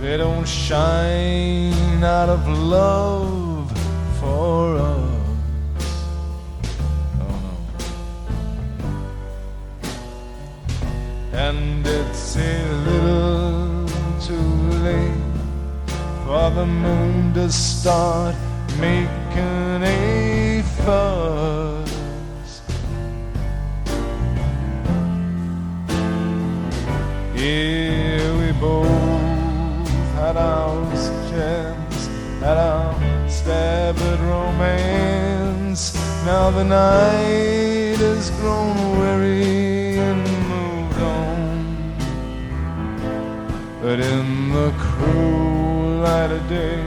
[0.00, 3.70] they don't shine out of love
[4.20, 6.06] for us.
[7.20, 7.54] Oh no.
[11.32, 13.88] And it's a little
[14.20, 14.50] too
[14.84, 15.20] late
[16.24, 18.36] for the moon to start
[18.78, 21.99] making a fuss.
[27.40, 30.84] Here we both had our
[31.30, 32.06] chance,
[32.38, 32.92] had our
[33.30, 35.94] stab at romance.
[36.26, 41.64] Now the night has grown weary and moved on.
[43.80, 46.84] But in the cruel light of day,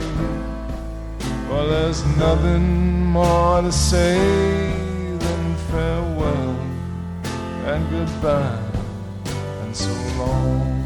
[1.48, 4.18] well, there's nothing more to say
[5.18, 6.56] than farewell
[7.66, 8.63] and goodbye
[9.74, 10.83] so long.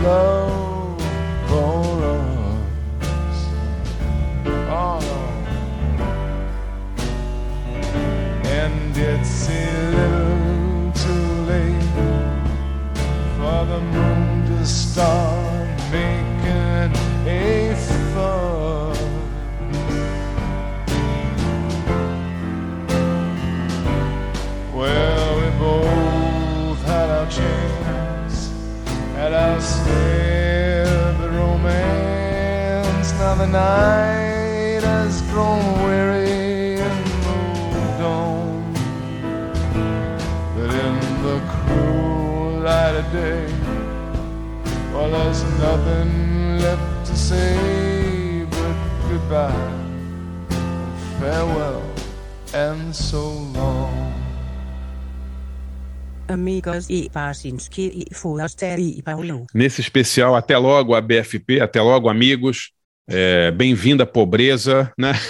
[0.00, 0.31] Love
[56.72, 58.06] Amigos e Barsinski e
[58.98, 59.46] e Paulo.
[59.54, 62.72] Nesse especial, até logo, a BFP, até logo, amigos.
[63.08, 65.12] É, Bem-vinda à pobreza, né?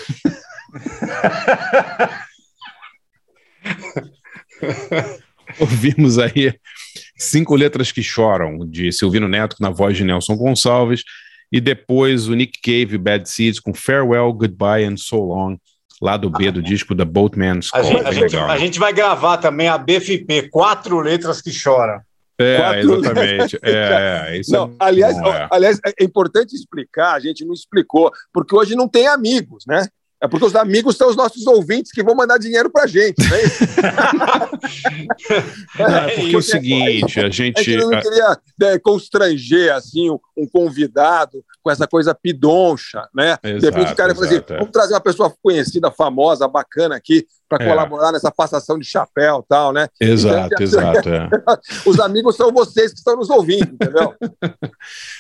[5.59, 6.55] Ouvimos aí
[7.16, 11.02] Cinco Letras que Choram, de Silvino Neto, na voz de Nelson Gonçalves,
[11.50, 15.57] e depois o Nick Cave Bad Seeds com Farewell, Goodbye and So Long,
[16.02, 18.50] lá do B do disco da Boatman's A gente, a gente- legal.
[18.50, 22.00] a gente vai gravar também a BFP, quatro letras que choram.
[22.40, 23.58] É, Quatro exatamente.
[23.62, 23.70] É,
[24.32, 25.48] é, isso é Não, aliás, é.
[25.48, 29.86] aliás, é importante explicar, a gente não explicou, porque hoje não tem amigos, né?
[30.22, 33.38] É porque os amigos são os nossos ouvintes que vão mandar dinheiro pra gente, né?
[35.78, 37.62] É, porque é o seguinte, a A gente.
[37.62, 43.37] gente não queria né, constranger assim um, convidado com essa coisa pidoncha, né?
[43.42, 44.58] de repente o Exato, cara fala assim: exato, é.
[44.58, 47.68] vamos trazer uma pessoa conhecida, famosa, bacana aqui para É.
[47.68, 49.86] colaborar nessa passação de chapéu e tal, né?
[50.00, 51.08] Exato, Então, exato.
[51.12, 51.28] É.
[51.86, 54.14] Os amigos são vocês que estão nos ouvindo, entendeu?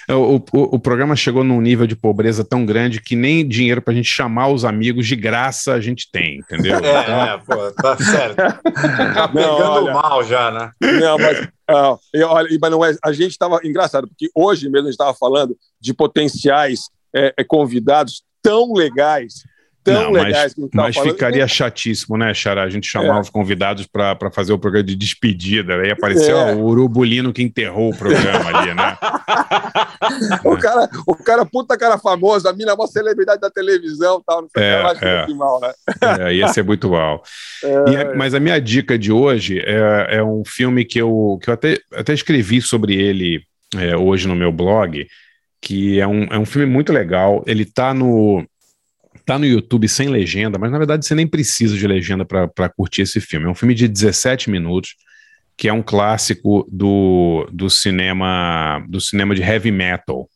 [0.08, 0.42] É, O, o,
[0.76, 4.48] o programa chegou num nível de pobreza tão grande que nem dinheiro pra gente chamar
[4.48, 6.76] os amigos de graça a gente tem, entendeu?
[6.78, 8.36] É, é, pô, tá certo.
[8.36, 8.60] Tá
[9.32, 9.92] Não, pegando olha.
[9.92, 10.70] mal já, né?
[11.00, 14.64] Não, mas, ah, e olha, e- mas não é, a gente estava engraçado, porque hoje
[14.68, 19.44] mesmo a gente estava falando de potenciais é, é, convidados tão legais,
[19.84, 21.10] tão Não, legais mas, a mas falando.
[21.12, 22.62] ficaria chatíssimo, né, Xará?
[22.62, 23.20] A gente chamar É.
[23.20, 25.74] os convidados para fazer o programa de despedida.
[25.76, 26.52] Aí apareceu É.
[26.52, 28.96] ó, o Urubulino que enterrou o programa ali, né?
[30.44, 34.42] O cara, o cara, puta cara famoso, a mina é uma celebridade da televisão tal,
[34.42, 35.18] não sei o É, que, eu acho é.
[35.26, 35.72] muito mal, né?
[36.28, 37.22] É, ia ser muito mal.
[37.64, 37.90] É.
[37.90, 41.48] E a- mas a minha dica de hoje é, é um filme que eu, que
[41.48, 43.40] eu até, até escrevi sobre ele
[43.76, 45.06] é, hoje no meu blog,
[45.60, 47.44] que é um, é um filme muito legal.
[47.46, 48.44] Ele tá no,
[49.24, 53.02] tá no YouTube sem legenda, mas na verdade você nem precisa de legenda para curtir
[53.02, 53.46] esse filme.
[53.46, 54.94] É um filme de 17 minutos,
[55.56, 60.28] que é um clássico do, do cinema do cinema de heavy metal,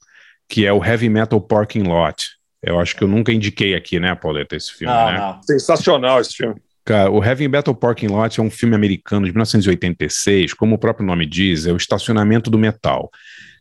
[0.48, 2.24] que é o Heavy Metal Parking Lot.
[2.62, 5.18] Eu acho que eu nunca indiquei aqui, né, Pauleta, esse filme, Não, né?
[5.18, 5.42] não.
[5.42, 6.60] Sensacional esse filme.
[6.84, 11.04] Cara, o Heavy Metal Parking Lot é um filme americano de 1986, como o próprio
[11.04, 13.10] nome diz, é o estacionamento do metal.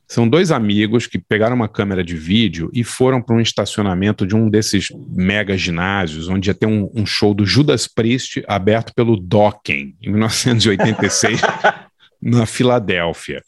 [0.07, 4.35] São dois amigos que pegaram uma câmera de vídeo e foram para um estacionamento de
[4.35, 9.17] um desses mega ginásios, onde ia ter um, um show do Judas Priest aberto pelo
[9.17, 11.41] Dokken, em 1986,
[12.21, 13.41] na Filadélfia.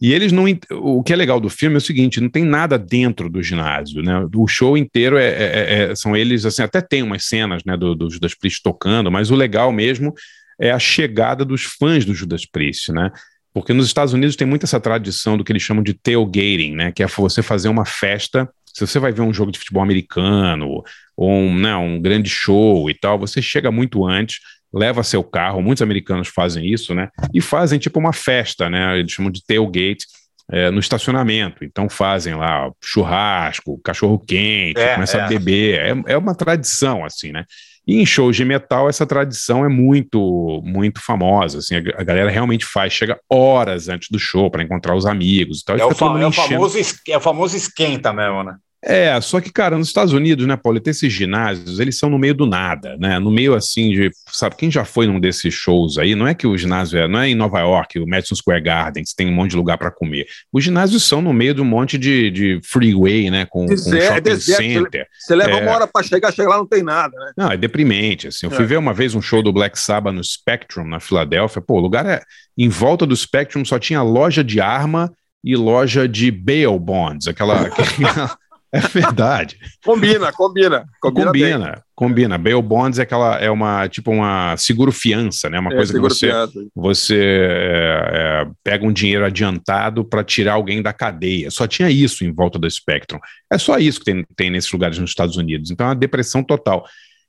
[0.00, 0.44] E eles não.
[0.70, 4.00] O que é legal do filme é o seguinte: não tem nada dentro do ginásio,
[4.00, 4.24] né?
[4.32, 7.96] O show inteiro é, é, é são eles, assim, até tem umas cenas né, do,
[7.96, 10.14] do Judas Priest tocando, mas o legal mesmo
[10.60, 13.10] é a chegada dos fãs do Judas Priest, né?
[13.52, 16.92] Porque nos Estados Unidos tem muito essa tradição do que eles chamam de tailgating, né?
[16.92, 18.48] Que é você fazer uma festa.
[18.72, 20.84] Se você vai ver um jogo de futebol americano
[21.16, 24.38] ou um, né, um grande show e tal, você chega muito antes,
[24.72, 25.62] leva seu carro.
[25.62, 27.08] Muitos americanos fazem isso, né?
[27.34, 28.98] E fazem tipo uma festa, né?
[28.98, 30.06] Eles chamam de tailgate.
[30.50, 31.62] É, no estacionamento.
[31.62, 35.20] Então fazem lá churrasco, cachorro quente, é, começa é.
[35.20, 35.78] a beber.
[35.78, 37.44] É, é uma tradição, assim, né?
[37.88, 41.60] E em shows de metal, essa tradição é muito, muito famosa.
[41.60, 45.64] Assim, a, galera realmente faz, chega horas antes do show para encontrar os amigos e
[45.64, 45.76] tal.
[45.78, 46.78] É, o, fa é, o famoso,
[47.08, 48.56] é o famoso esquenta mesmo, né?
[48.84, 52.34] É, só que, cara, nos Estados Unidos, né, Paulo, esses ginásios, eles são no meio
[52.34, 53.18] do nada, né?
[53.18, 54.10] No meio, assim, de.
[54.30, 56.14] Sabe, quem já foi num desses shows aí?
[56.14, 57.08] Não é que o ginásio é.
[57.08, 59.78] Não é em Nova York, o Madison Square Garden, que tem um monte de lugar
[59.78, 60.26] para comer.
[60.52, 63.46] Os ginásios são no meio de um monte de, de freeway, né?
[63.46, 65.06] Com, deserto, com shopping deserto, center.
[65.18, 65.62] Você, leva é...
[65.62, 67.32] uma hora para chegar, chega lá não tem nada, né?
[67.36, 68.46] Não, é deprimente, assim.
[68.46, 68.68] Eu fui é.
[68.68, 71.60] ver uma vez um show do Black Sabbath no Spectrum, na Filadélfia.
[71.60, 72.22] Pô, o lugar é.
[72.56, 75.12] Em volta do Spectrum só tinha loja de arma
[75.42, 77.62] e loja de bail bonds, aquela.
[77.66, 78.38] aquela
[78.72, 79.58] é verdade.
[79.84, 80.84] combina, combina.
[81.00, 81.84] Combina, combina.
[81.94, 82.38] combina.
[82.38, 85.58] Bail bonds é aquela é uma tipo uma seguro fiança, né?
[85.58, 86.30] Uma é, coisa que você
[86.74, 91.50] você é, é, pega um dinheiro adiantado para tirar alguém da cadeia.
[91.50, 93.18] Só tinha isso em volta do Spectrum.
[93.50, 95.70] É só isso que tem, tem nesses lugares nos Estados Unidos.
[95.70, 96.84] Então é uma depressão total.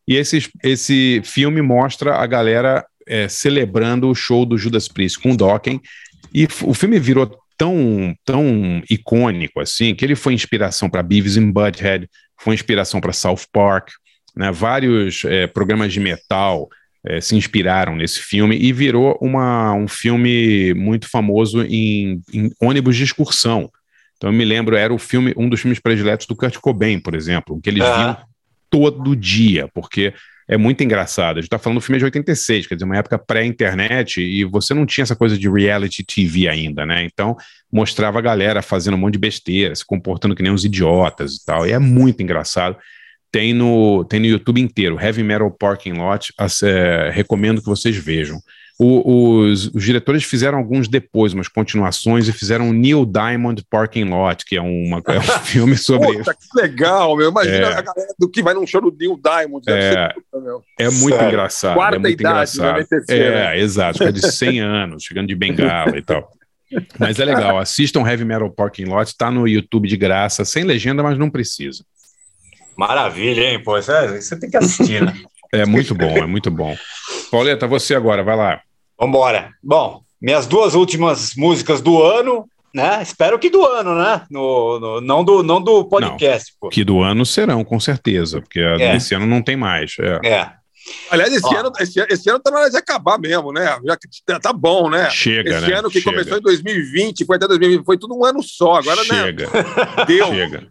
[0.06, 5.32] E esse, esse filme mostra a galera é, celebrando o show do Judas Priest com
[5.32, 5.80] o Dokken.
[6.34, 11.51] E o filme virou tão, tão icônico assim, que ele foi inspiração para Beavis and
[11.51, 13.89] Butthead, foi inspiração para South Park,
[14.34, 14.49] né?
[14.49, 16.70] Vários é, programas de metal
[17.05, 22.95] é, se inspiraram nesse filme e virou uma, um filme muito famoso em, em ônibus
[22.95, 23.70] de excursão.
[24.16, 27.14] Então eu me lembro, era o filme, um dos filmes prediletos do Kurt Cobain, por
[27.14, 28.18] exemplo, que eles viam
[28.70, 30.14] todo dia, porque
[30.50, 31.38] é muito engraçado.
[31.38, 34.74] A gente está falando do filme de 86, quer dizer, uma época pré-internet, e você
[34.74, 37.04] não tinha essa coisa de reality TV ainda, né?
[37.04, 37.38] Então,
[37.72, 41.45] mostrava a galera fazendo um monte de besteira, se comportando que nem uns idiotas e
[41.45, 41.68] tal.
[41.68, 42.76] E é muito engraçado.
[43.32, 46.34] Tem no, tem no YouTube inteiro, Heavy Metal Parking Lot,
[46.64, 48.41] é, recomendo que vocês vejam.
[48.82, 54.46] O, os, os, diretores fizeram alguns depois, umas continuações, e fizeram Neil Diamond Parking Lot,
[54.46, 56.18] que é, uma, é um filme sobre.
[56.20, 57.30] Puta, que legal, meu.
[57.30, 59.70] Imagina é, a galera do que vai num show do Neil Diamond.
[59.70, 61.28] É, puta, é muito Sério.
[61.28, 61.74] engraçado.
[61.74, 62.88] Quarta é muito idade, engraçado.
[63.10, 63.60] É, né?
[63.60, 66.32] exato, fica de 100 anos, chegando de bengala e tal.
[66.98, 71.04] Mas é legal, assistam Heavy Metal Parking Lot, tá no YouTube de graça, sem legenda,
[71.04, 71.84] mas não precisa.
[72.78, 73.62] Maravilha, hein?
[73.62, 75.14] Pô, é, isso tem que assistir, né?
[75.52, 76.78] É muito bom, é muito bom.
[77.30, 78.62] Pauleta, você agora, vai lá.
[79.00, 79.52] Vambora.
[79.64, 83.02] Bom, minhas duas últimas músicas do ano, né?
[83.02, 84.24] Espero que do ano, né?
[84.30, 86.54] No, no não, do, não do podcast.
[86.62, 88.97] Não, que do ano serão, com certeza, porque é.
[88.97, 89.95] esse ano não tem mais.
[90.00, 90.28] É.
[90.28, 90.52] é.
[91.10, 93.78] Aliás, esse ano, esse, esse, ano tá na hora de acabar mesmo, né?
[93.86, 95.10] Já que tá, tá bom, né?
[95.10, 95.78] Chega, esse né?
[95.78, 96.12] ano que Chega.
[96.12, 98.76] começou em 2020, foi até 2020, foi tudo um ano só.
[98.76, 99.45] Agora, Chega.
[99.45, 99.52] né?
[100.08, 100.28] Deu.
[100.28, 100.68] Chega.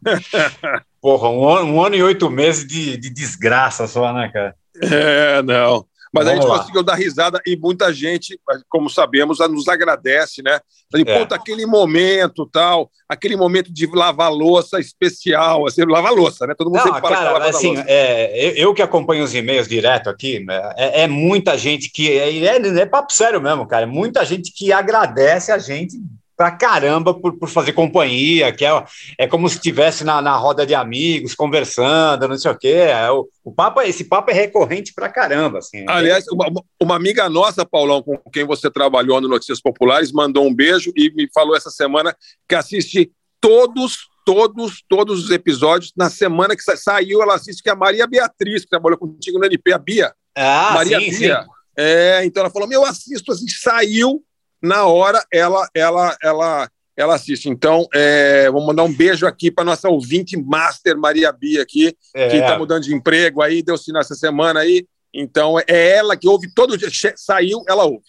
[1.01, 4.55] Porra, um ano, um ano e oito meses de, de desgraça só, né, cara?
[4.83, 5.87] É, não.
[6.13, 6.59] Mas Vamos a gente lá.
[6.59, 8.39] conseguiu dar risada e muita gente,
[8.69, 10.61] como sabemos, nos agradece, né?
[10.91, 11.19] Falei, é.
[11.19, 16.55] puta, aquele momento tal, aquele momento de lavar louça especial, assim, lavar louça, né?
[16.57, 20.09] Todo mundo Não, sempre fala cara, que assim, é, eu que acompanho os e-mails direto
[20.09, 22.11] aqui, né, é, é muita gente que.
[22.11, 23.83] É, é, é papo sério mesmo, cara.
[23.83, 25.99] É muita gente que agradece a gente
[26.39, 28.85] pra caramba por, por fazer companhia, que é,
[29.19, 32.69] é como se estivesse na, na roda de amigos, conversando, não sei o quê.
[32.69, 35.59] É, o, o papo, esse papo é recorrente pra caramba.
[35.59, 36.47] Assim, Aliás, uma,
[36.81, 41.13] uma, amiga nossa, Paulão, com quem você trabalhou no Notícias Populares, mandou um beijo e
[41.13, 42.17] me falou essa semana
[42.49, 43.11] que assiste
[43.41, 45.93] todos, todos, todos os episódios.
[45.97, 49.45] Na semana que saiu, ela assiste que é a Maria Beatriz, que trabalhou contigo no
[49.45, 50.15] NP, a Bia.
[50.37, 51.43] Ah, Maria sim, Bia.
[51.43, 51.49] sim.
[51.77, 54.23] É, então ela falou: Meu, eu assisto, assim, saiu,
[54.63, 57.49] na hora ela ela ela ela assiste.
[57.49, 62.29] Então, é, vou mandar um beijo aqui para nossa ouvinte master Maria Bia aqui, é.
[62.29, 64.85] que está mudando de emprego aí, deu sinal essa semana aí.
[65.15, 66.91] Então, é ela que ouve todo dia.
[67.17, 68.05] Saiu, ela ouve.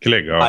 [0.00, 0.40] Que legal.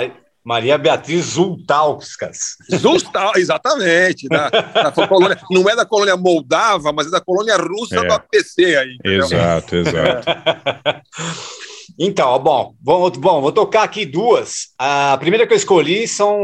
[0.43, 2.55] Maria Beatriz Zultauskas.
[2.73, 4.29] Zultauskas, exatamente.
[4.29, 8.07] Da, da colônia, não é da colônia moldava, mas é da colônia russa é.
[8.07, 8.95] do APC aí.
[8.95, 9.25] Entendeu?
[9.25, 10.25] Exato, exato.
[11.99, 14.73] Então, bom, bom, bom, vou tocar aqui duas.
[14.77, 16.39] A primeira que eu escolhi são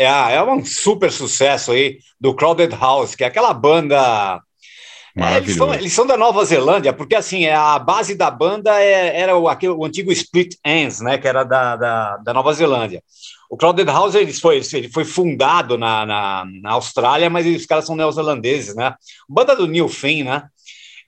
[0.00, 4.40] é, é um super sucesso aí do Crowded House, que é aquela banda.
[5.14, 8.80] É, eles, são, eles, são, da Nova Zelândia, porque assim, é, a base da banda
[8.80, 11.18] é, era o, aquele, o antigo Split Ends, né?
[11.18, 13.02] Que era da, da, da Nova Zelândia.
[13.50, 17.84] O Crowded House ele foi, ele foi fundado na, na, na Austrália, mas os caras
[17.84, 18.94] são neozelandeses, né?
[19.28, 20.44] Banda do Neil Finn, né?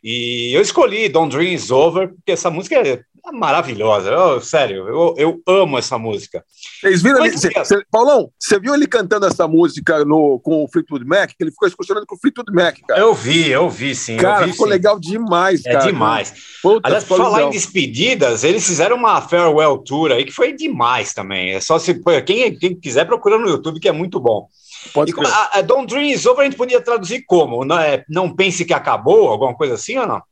[0.05, 3.01] E eu escolhi Don't Dream Is Over, porque essa música é
[3.31, 4.11] maravilhosa.
[4.11, 6.45] Eu, sério, eu, eu amo essa música.
[6.81, 10.69] Vocês viram ele, cê, cê, Paulão, você viu ele cantando essa música no, com o
[10.69, 11.31] Fleetwood Mac?
[11.31, 13.01] Que ele ficou excursionando com o Fleetwood Mac, cara.
[13.01, 14.17] Eu vi, eu vi, sim.
[14.17, 14.73] Cara, vi, ficou sim.
[14.73, 15.85] legal demais, é cara.
[15.85, 16.35] É demais.
[16.61, 21.15] Puta, Aliás, por falar em despedidas, eles fizeram uma farewell tour aí que foi demais
[21.15, 21.53] também.
[21.53, 21.95] É só se
[22.25, 24.49] quem, quem quiser procura no YouTube que é muito bom.
[24.93, 27.65] Pode e, a, a Don't Dream Is Over a gente podia traduzir como?
[27.65, 30.23] Não, é, não pense que acabou, alguma coisa assim ou não?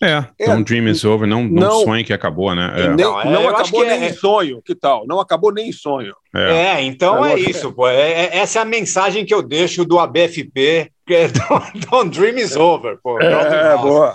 [0.00, 2.72] É, é, Don't Dream is over, não, não, não sonhe que acabou, né?
[2.76, 2.88] É.
[2.88, 5.04] Nem, não, é, não acabou nem em sonho, que tal?
[5.06, 6.14] Não acabou nem em sonho.
[6.34, 7.88] É, então é isso, pô.
[7.88, 12.54] essa é a mensagem que eu deixo do ABFP, que é Don't, don't Dream is
[12.54, 13.20] over, pô.
[13.20, 14.14] É, boa.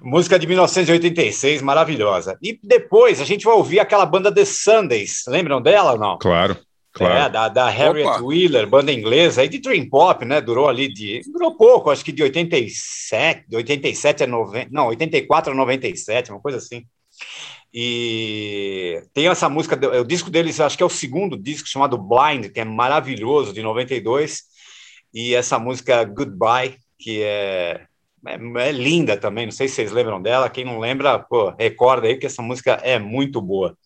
[0.00, 2.38] Música de 1986, maravilhosa.
[2.42, 6.18] E depois a gente vai ouvir aquela banda The Sundays, lembram dela ou não?
[6.18, 6.56] Claro.
[6.94, 7.26] Claro.
[7.26, 8.22] É, da, da Harriet Opa.
[8.22, 10.40] Wheeler, banda inglesa, aí de Dream Pop, né?
[10.40, 11.22] Durou ali de.
[11.26, 14.68] Durou pouco, acho que de 87, de 87 a 90.
[14.70, 16.84] Não, 84 a 97, uma coisa assim.
[17.72, 22.52] E tem essa música, o disco deles, acho que é o segundo disco, chamado Blind,
[22.52, 24.42] que é maravilhoso, de 92.
[25.12, 27.86] E essa música Goodbye, que é,
[28.24, 30.48] é, é linda também, não sei se vocês lembram dela.
[30.48, 33.76] Quem não lembra, pô, recorda aí que essa música é muito boa.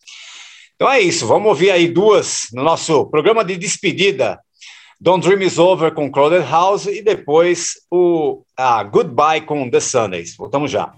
[0.81, 4.39] Então é isso, vamos ouvir aí duas no nosso programa de despedida.
[5.01, 10.37] Don't Dream Is Over com Crowded House e depois o a Goodbye com The Sundays.
[10.37, 10.95] Voltamos já.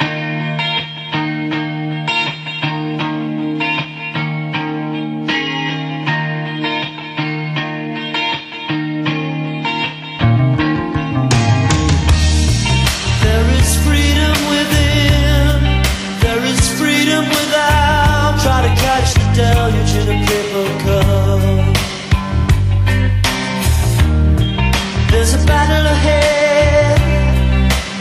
[25.51, 27.01] Battle ahead,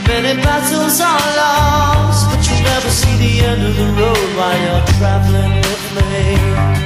[0.08, 4.86] many battles are lost, but you'll never see the end of the road while you're
[4.98, 6.79] traveling with me.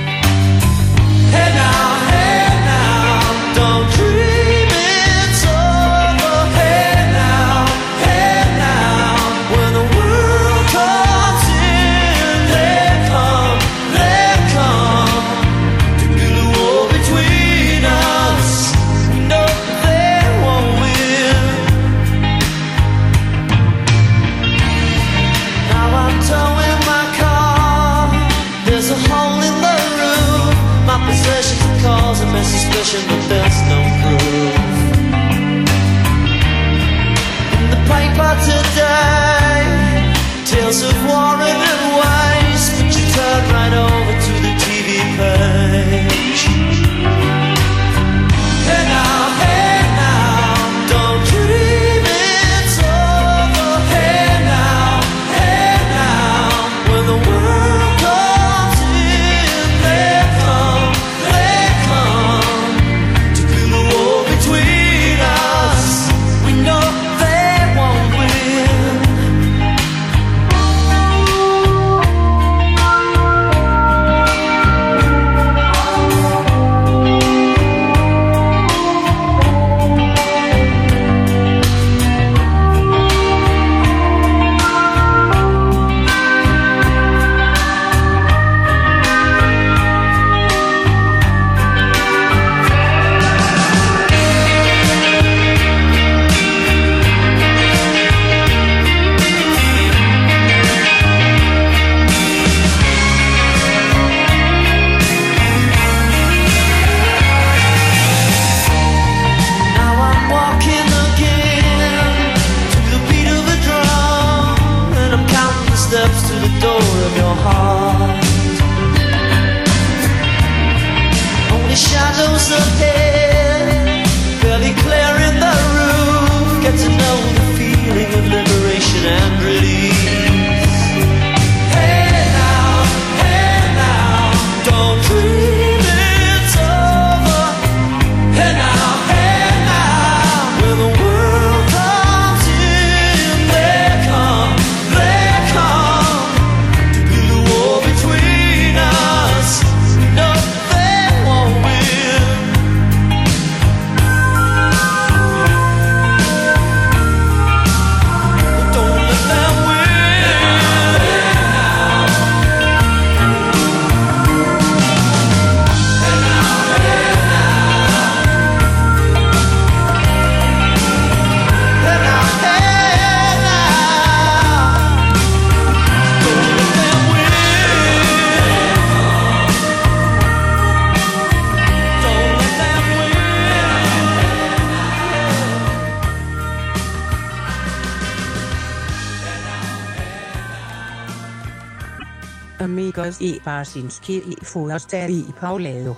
[193.14, 195.96] Amigos e Barsinski e Foraster e Pauleo.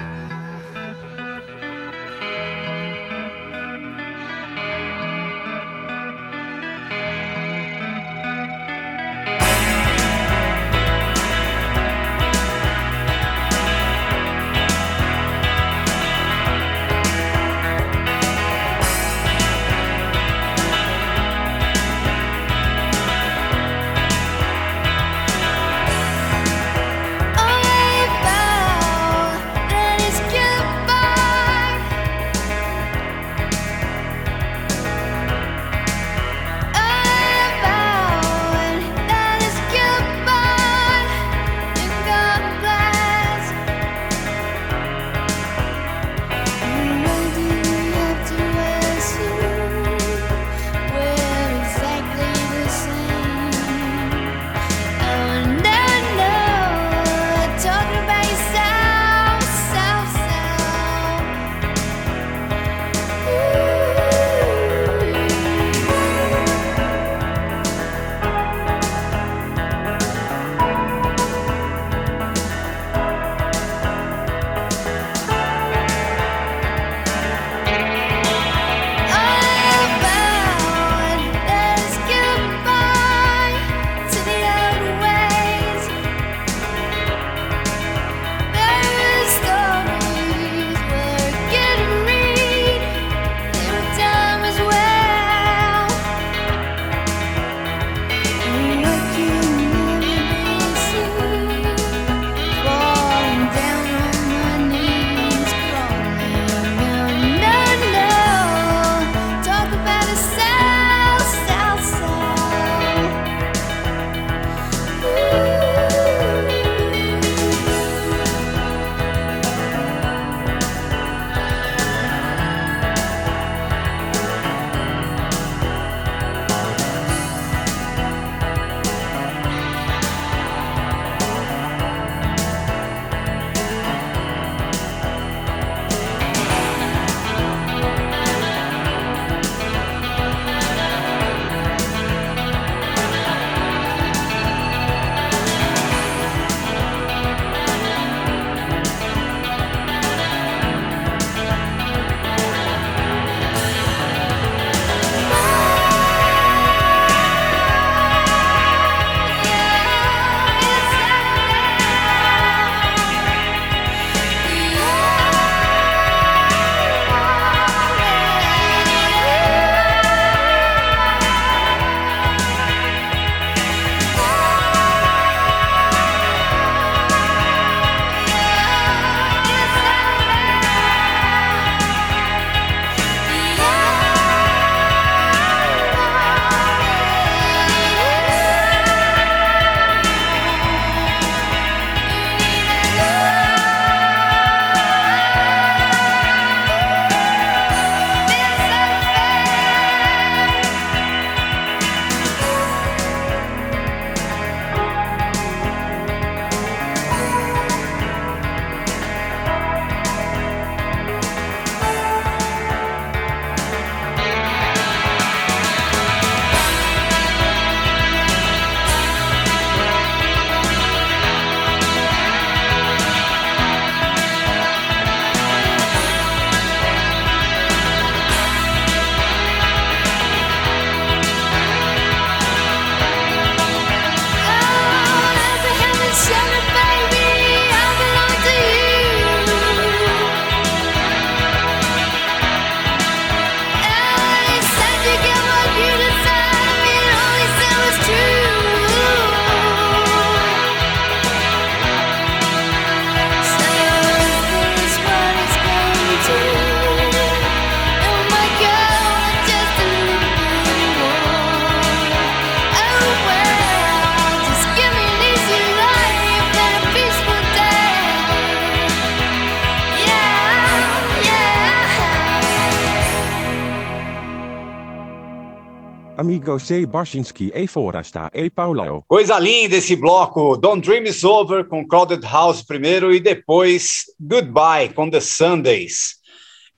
[276.59, 276.85] C.
[276.85, 279.03] Barsinski e Forasta e Paulo.
[279.07, 280.57] Coisa linda esse bloco.
[280.57, 286.15] Don't Dream Is Over com Crowded House primeiro e depois Goodbye com The Sundays.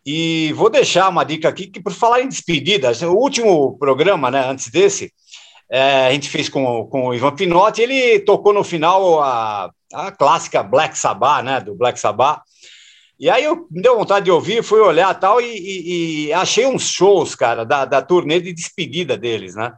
[0.06, 4.50] E vou deixar uma dica aqui que por falar em despedidas, o último programa, né,
[4.50, 5.12] antes desse,
[5.70, 10.12] é, a gente fez com, com o Ivan Pinotti, ele tocou no final a, a
[10.12, 11.60] clássica Black Sabbath, né?
[11.60, 12.42] Do Black Sabbath.
[13.20, 16.65] E aí eu me deu vontade de ouvir, fui olhar tal, e, e, e achei
[16.68, 19.74] uns shows, cara, da, da turnê de despedida deles, né?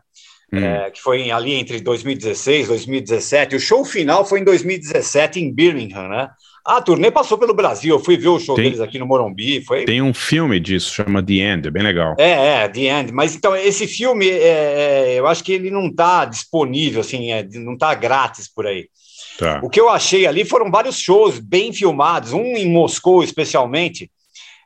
[0.52, 0.64] Hum.
[0.64, 3.56] É, que foi ali entre 2016 e 2017.
[3.56, 6.30] O show final foi em 2017 em Birmingham, né?
[6.66, 9.62] A turnê passou pelo Brasil, eu fui ver o show Tem- deles aqui no Morumbi,
[9.62, 12.16] foi Tem um filme disso, chama The End, é bem legal.
[12.20, 13.12] é, é, The End.
[13.12, 17.48] Mas então, esse filme, é, é, eu acho que ele não está disponível, assim, é,
[17.54, 18.88] não está grátis por aí.
[19.38, 19.62] Tá.
[19.64, 24.12] O que eu achei ali foram vários shows bem filmados, um em Moscou especialmente,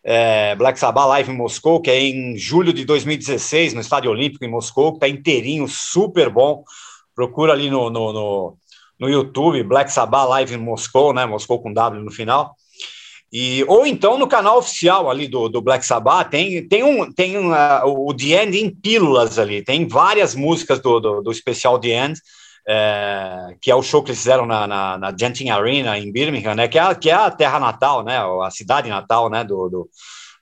[0.04, 4.44] é, Black Sabbath Live em Moscou, que é em julho de 2016, no Estádio Olímpico
[4.44, 6.64] em Moscou, que está inteirinho, super bom.
[7.16, 8.58] Procura ali no, no, no,
[9.00, 11.26] no YouTube, Black Sabbath Live em Moscou, né?
[11.26, 12.56] Moscou com W no final.
[13.32, 17.36] E, ou então no canal oficial ali do, do Black Sabbath tem, tem, um, tem
[17.36, 21.80] um, ah, o The End em pílulas ali, tem várias músicas do, do, do especial
[21.80, 22.20] The End,
[22.68, 26.56] é, que é o show que eles fizeram na, na, na Genting Arena em Birmingham,
[26.56, 29.90] né, que, é, que é a terra natal, né, a cidade natal né, do, do,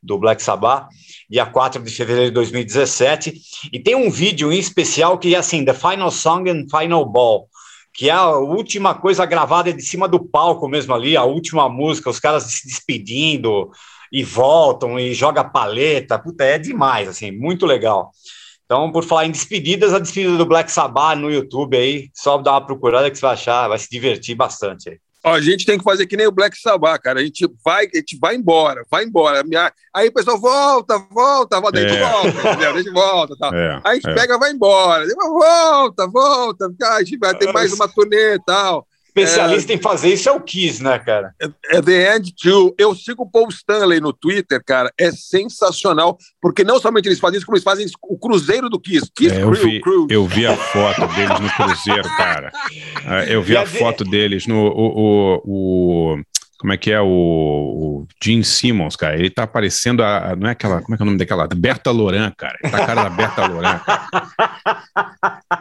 [0.02, 0.88] do Black Sabbath,
[1.30, 3.34] dia 4 de fevereiro de 2017,
[3.72, 7.48] e tem um vídeo em especial que é assim, The Final Song and Final Ball,
[7.94, 12.10] que é a última coisa gravada de cima do palco mesmo ali, a última música,
[12.10, 13.70] os caras se despedindo
[14.12, 18.12] e voltam e joga paleta, puta, é demais, assim, muito legal.
[18.72, 22.54] Então, por falar em despedidas, a despedida do Black Sabbath no YouTube aí, só dá
[22.54, 24.98] uma procurada que você vai achar, vai se divertir bastante aí.
[25.26, 27.20] Ó, a gente tem que fazer que nem o Black Sabbath, cara.
[27.20, 29.44] A gente vai, a gente vai embora, vai embora.
[29.94, 32.10] Aí o pessoal volta, volta, volta, a gente É.
[32.10, 32.72] volta, entendeu?
[32.72, 33.52] A gente volta, tá?
[33.54, 34.16] É, Aí a gente é.
[34.16, 35.06] pega, vai embora.
[35.16, 36.74] Volta, volta.
[36.82, 38.88] Ah, a gente vai ter mais uma turnê e tal.
[39.16, 41.34] Especialista em fazer isso é o Kiss, né, cara?
[41.70, 42.74] É The End Too.
[42.78, 44.90] Eu sigo o Paul Stanley no Twitter, cara.
[44.98, 49.12] É sensacional, porque não somente eles fazem isso, como eles fazem o Cruzeiro do Kiss.
[49.14, 50.08] Kiss É, eu, Crew, vi, Cruise.
[50.10, 52.52] eu vi a foto deles no Cruzeiro, cara.
[53.06, 54.56] É, Eu vi a a de- foto deles no.
[54.68, 56.22] O, o, o-
[56.58, 57.02] como é que é?
[57.02, 59.16] O, o Gene Simmons, cara.
[59.18, 60.32] Ele tá parecendo a.
[60.32, 60.80] a- Não é aquela.
[60.82, 61.48] Como é que é o nome daquela?
[61.54, 62.56] Berta Loran, cara.
[62.64, 63.80] Ele tá a cara da Berta Loran.
[63.80, 64.08] cara.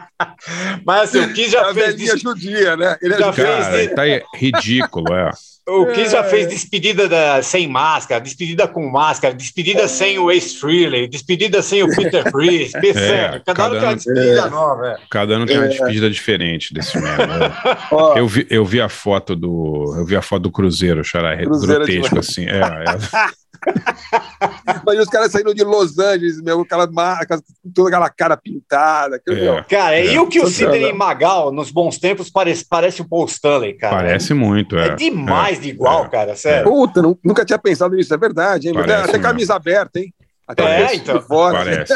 [0.85, 2.97] Mas assim, o Kiss já A fez dis- judia, né?
[3.01, 3.83] Ele é Já fez, Cara, né?
[3.83, 4.03] ele tá
[4.35, 5.29] ridículo, é.
[5.67, 10.57] O Kiss já fez despedida da- sem máscara, despedida com máscara, despedida sem o Ace
[10.57, 14.87] Frehley, despedida sem o Peter Chris, É, cada, cada ano tem uma ano- despedida nova.
[14.87, 14.95] é.
[15.09, 15.69] Cada ano tem uma É.
[15.69, 17.55] despedida diferente desse merda.
[17.91, 19.93] Ó, Eu vi, eu vi a foto do.
[19.97, 22.45] Eu vi a foto do Cruzeiro, Xará, é de- grotesco, assim.
[22.47, 23.31] É, é.
[24.85, 27.39] Mas os caras saindo de Los Angeles, meu, aquela marca,
[27.73, 29.21] toda aquela cara pintada.
[29.27, 29.63] É.
[29.63, 30.19] Cara, e É.
[30.19, 30.73] o que o Sensacional.
[30.75, 33.95] Sidney Magal, nos bons tempos, parece, parece o Paul Stanley, cara.
[33.95, 34.87] Parece muito, é.
[34.87, 36.09] É demais de igual, É.
[36.09, 36.63] cara, sério.
[36.69, 38.73] Puta, nu- nunca tinha pensado nisso, é verdade, hein?
[38.73, 39.23] Parece até mesmo.
[39.23, 40.13] camisa aberta, hein?
[40.47, 41.25] Até É, berço então.
[41.27, 41.93] Parece.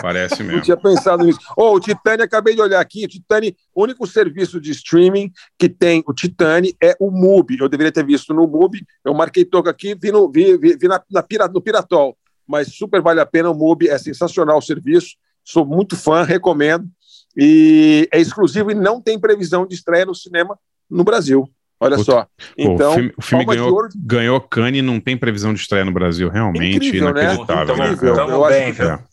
[0.00, 0.62] Parece Não mesmo.
[0.62, 1.40] tinha pensado nisso.
[1.56, 3.04] Oh, o Titani, acabei de olhar aqui.
[3.04, 7.58] O Titani, o único serviço de streaming que tem o Titani é o MUBI.
[7.60, 8.84] Eu deveria ter visto no MUBI.
[9.04, 12.16] Eu marquei toca aqui, vi no, vi, vi, vi na, na no Piratol.
[12.46, 13.50] Mas super vale a pena.
[13.50, 15.16] O MUBI é sensacional o serviço.
[15.44, 16.88] Sou muito fã, recomendo.
[17.36, 20.58] E é exclusivo e não tem previsão de estreia no cinema
[20.88, 21.48] no Brasil.
[21.84, 22.12] Olha Puta.
[22.12, 22.22] só.
[22.22, 25.60] Pô, Então, o filme, o filme ganhou, Ouro- ganhou Cannes e não tem previsão de
[25.60, 26.28] estreia no Brasil.
[26.28, 27.22] Realmente Incrível, né?
[27.24, 27.76] inacreditável.
[27.76, 27.92] né?
[27.92, 28.14] Incrível.
[28.14, 29.04] Tamo Eu acho bem, cara.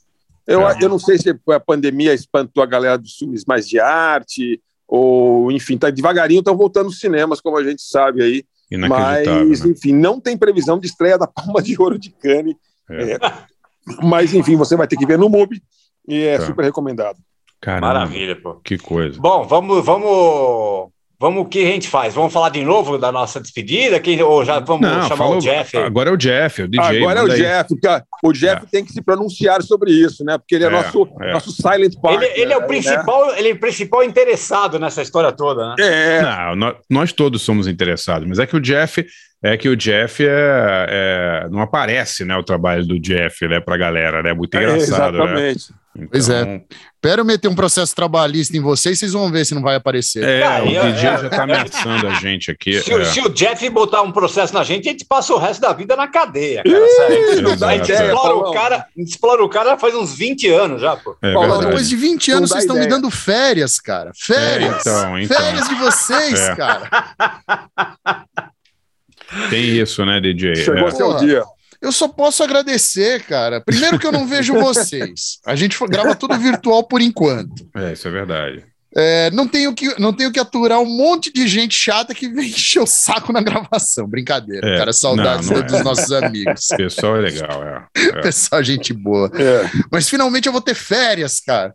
[0.47, 0.53] É.
[0.53, 0.77] Eu, É.
[0.81, 5.51] eu não sei se a pandemia espantou a galera dos filmes mais de arte, ou,
[5.51, 8.43] enfim, tá devagarinho, estão voltando os cinemas, como a gente sabe aí.
[8.87, 9.71] Mas, né?
[9.71, 12.55] enfim, não tem previsão de estreia da Palma de Ouro de Cannes.
[12.89, 13.13] É.
[13.13, 13.19] É.
[14.03, 15.61] Mas, enfim, você vai ter que ver no MUBI
[16.07, 16.45] e é Tá.
[16.45, 17.17] super recomendado.
[17.61, 18.55] Caramba, Maravilha, pô.
[18.63, 19.19] que coisa.
[19.19, 20.89] Bom, vamos, vamos,
[21.19, 22.13] vamos, o que a gente faz?
[22.13, 23.99] Vamos falar de novo da nossa despedida?
[23.99, 25.77] Quem, ou já vamos Não, chamar falou- o Jeff?
[25.77, 26.97] Agora é o Jeff, é o DJ.
[26.97, 27.37] Agora é o aí.
[27.37, 27.87] Jeff, porque
[28.23, 30.37] o Jeff tem que se pronunciar sobre isso, né?
[30.37, 31.33] Porque ele é, É, nosso, é.
[31.33, 32.29] nosso silent partner.
[32.31, 32.67] Ele, ele é o né?
[32.67, 35.75] principal, ele é o principal interessado nessa história toda, né?
[35.79, 39.05] É, Não, nó- nós todos somos interessados, mas é que o Jeff
[39.41, 43.77] é que o Jeff é, é- não aparece, né, o trabalho do Jeff, né, pra
[43.77, 45.53] galera, né, muito é, engraçado, né?
[46.03, 46.09] Exatamente.
[46.11, 46.41] Pois é.
[46.41, 46.61] Então,
[46.99, 50.21] Espero meter um processo trabalhista em vocês, vocês vão ver se não vai aparecer.
[50.21, 52.77] É, Ah, o eu- DJ é- já tá ameaçando a gente aqui.
[52.81, 53.05] Se, o- é.
[53.05, 55.95] se o Jeff botar um processo na gente, a gente passa o resto da vida
[55.95, 57.09] na cadeia, cara.
[57.09, 60.49] gente, não dá a gente ideia, explora o cara, explora o cara faz uns 20
[60.49, 61.15] anos já, pô.
[61.21, 61.59] É Paulo.
[61.59, 64.11] Depois de 20 Não anos, vocês estão me dando férias, cara.
[64.13, 64.85] Férias.
[64.85, 65.37] É, então, então.
[65.37, 66.55] Férias de vocês, É.
[66.57, 66.89] cara.
[69.49, 70.55] Tem isso, né, DJ?
[70.55, 70.91] Chegou É.
[70.91, 71.43] seu dia.
[71.81, 73.61] Eu só posso agradecer, cara.
[73.61, 75.39] Primeiro que eu não vejo vocês.
[75.45, 77.69] A gente grava tudo virtual por enquanto.
[77.75, 78.65] É, isso é verdade.
[78.95, 82.47] É, não, tenho que, não tenho que aturar um monte de gente chata que vem
[82.49, 84.07] encher o saco na gravação.
[84.07, 84.91] Brincadeira, É, cara.
[84.91, 85.83] Saudades não, não dos é.
[85.83, 86.69] nossos amigos.
[86.71, 87.85] O pessoal é legal, é.
[87.95, 88.21] É.
[88.21, 89.31] Pessoal, gente boa.
[89.35, 89.69] É.
[89.91, 91.73] Mas finalmente eu vou ter férias, cara.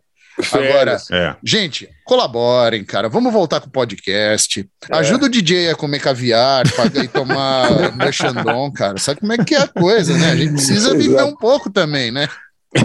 [0.51, 1.35] Agora, É.
[1.43, 3.07] gente, colaborem, cara.
[3.07, 4.67] Vamos voltar com o podcast.
[4.91, 6.63] Ajuda o DJ a comer caviar,
[7.01, 8.97] e tomar merchandon, cara.
[8.97, 10.31] Sabe como é que é a coisa, né?
[10.31, 12.27] A gente precisa viver um pouco também, né?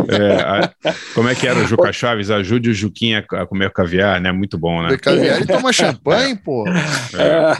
[0.08, 2.30] É, a- como é que era o Juca Chaves?
[2.30, 4.30] Ajude o Juquinha a comer caviar, né?
[4.30, 4.88] Muito bom, né?
[4.90, 6.64] Comer caviar e tomar champanhe, pô.
[6.68, 7.56] É.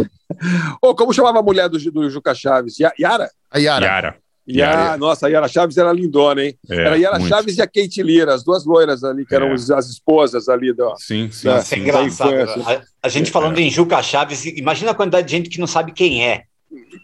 [0.81, 2.79] Ô, como chamava a mulher do, do Juca Chaves?
[2.79, 3.29] Ya- Yara?
[3.51, 3.85] A Yara.
[3.85, 4.17] Yara.
[4.49, 4.97] Yara.
[4.97, 6.55] Nossa, a Yara Chaves era lindona, hein?
[6.69, 7.29] É, era a Yara muito.
[7.29, 9.53] Chaves e a Kate Lira, as duas loiras ali, que eram É.
[9.55, 10.73] as esposas ali.
[10.73, 11.47] Da, Sim, sim.
[11.49, 12.35] da- Isso é engraçado.
[12.35, 12.79] infância.
[13.03, 15.93] A, a gente falando em Juca Chaves, imagina a quantidade de gente que não sabe
[15.93, 16.43] quem é.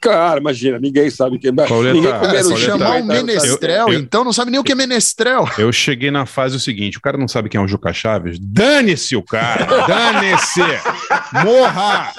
[0.00, 3.92] Cara, imagina, ninguém sabe quem Pauleta, Ninguém é, comendo Pauleta, Chamar chama o menestrel, Eu-
[3.94, 5.44] eu- então não sabe nem o que é menestrel.
[5.58, 8.38] Eu cheguei na fase o seguinte: o cara não sabe quem é o Juca Chaves?
[8.40, 9.66] Dane-se o cara!
[9.86, 10.60] Dane-se!
[11.44, 12.12] Morra!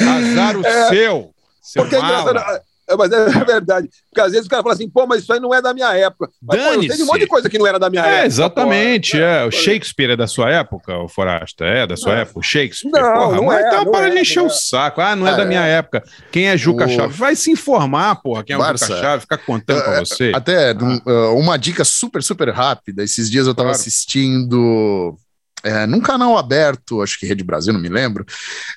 [0.00, 0.88] Azar o É.
[0.88, 1.30] seu!
[1.62, 2.60] Seu Porque é mala.
[2.88, 3.88] É, mas é verdade.
[4.10, 5.92] Porque às vezes o cara fala assim, pô, mas isso aí não é da minha
[5.96, 6.30] época.
[6.42, 8.22] Mas, pô, eu sei de um monte de coisa que não era da minha época.
[8.22, 9.12] É, exatamente.
[9.12, 9.18] pô.
[9.22, 9.44] É.
[9.46, 11.64] O Shakespeare é da sua época, o Forasta?
[11.64, 12.20] É da sua Não.
[12.20, 12.38] época?
[12.38, 12.90] O Shakespeare?
[12.92, 14.54] Não, porra, não é, então não para é, de encher não o é.
[14.54, 15.00] saco.
[15.00, 15.72] Ah, não é Ah, da minha é.
[15.78, 16.02] época.
[16.30, 17.16] Quem é Juca O- Chaves?
[17.16, 18.86] Vai se informar, porra, quem é Barça.
[18.86, 20.32] Juca Chaves, ficar contando pra você.
[20.34, 23.02] Até um, uh, uma dica super, super rápida.
[23.02, 23.80] Esses dias eu tava Claro.
[23.80, 25.16] assistindo
[25.64, 28.24] é, num canal aberto, acho que Rede Brasil, não me lembro.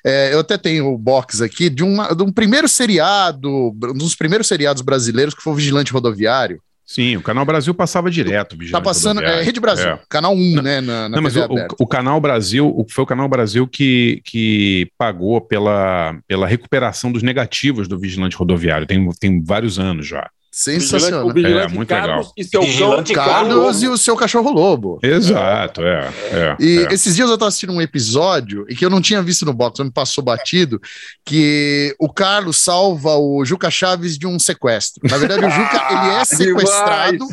[0.04, 4.14] É, eu até tenho o box aqui de, uma, de um primeiro seriado, um dos
[4.14, 6.60] primeiros seriados brasileiros que foi o Vigilante Rodoviário.
[6.86, 8.56] Sim, o Canal Brasil passava direto.
[8.70, 9.42] Tá passando, é.
[9.42, 10.00] Rede Brasil, É.
[10.08, 11.46] canal 1, né, na, na Não, mas o,
[11.80, 17.22] o Canal Brasil, o- foi o Canal Brasil que, que pagou pela, pela recuperação dos
[17.22, 18.86] negativos do vigilante rodoviário.
[18.86, 20.30] Tem, tem vários anos já.
[20.58, 21.28] Sensacional.
[21.28, 22.32] O vigilante É, muito Carlos legal.
[22.36, 23.24] e seu Vigilante cão.
[23.24, 24.98] Carlos e o seu cachorro lobo.
[25.02, 26.10] Exato, é.
[26.32, 26.92] é, E é.
[26.92, 29.78] esses dias eu tava assistindo um episódio e que eu não tinha visto no box,
[29.84, 30.80] me passou batido,
[31.24, 35.00] que o Carlos salva o Juca Chaves de um sequestro.
[35.08, 37.24] Na verdade, o Juca ele é sequestrado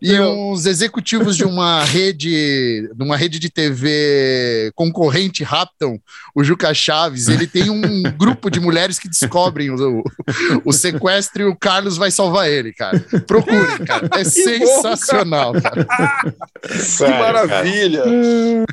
[0.00, 6.00] e uns executivos de uma rede, de uma rede de TV concorrente raptam
[6.34, 7.28] o Juca Chaves.
[7.28, 10.02] Ele tem um grupo de mulheres que descobrem o,
[10.64, 13.02] o sequestro e o Carlos vai salvar ele, cara.
[13.26, 14.08] Procurem, cara.
[14.16, 15.86] É sensacional, cara.
[16.62, 18.04] Que Sério, maravilha.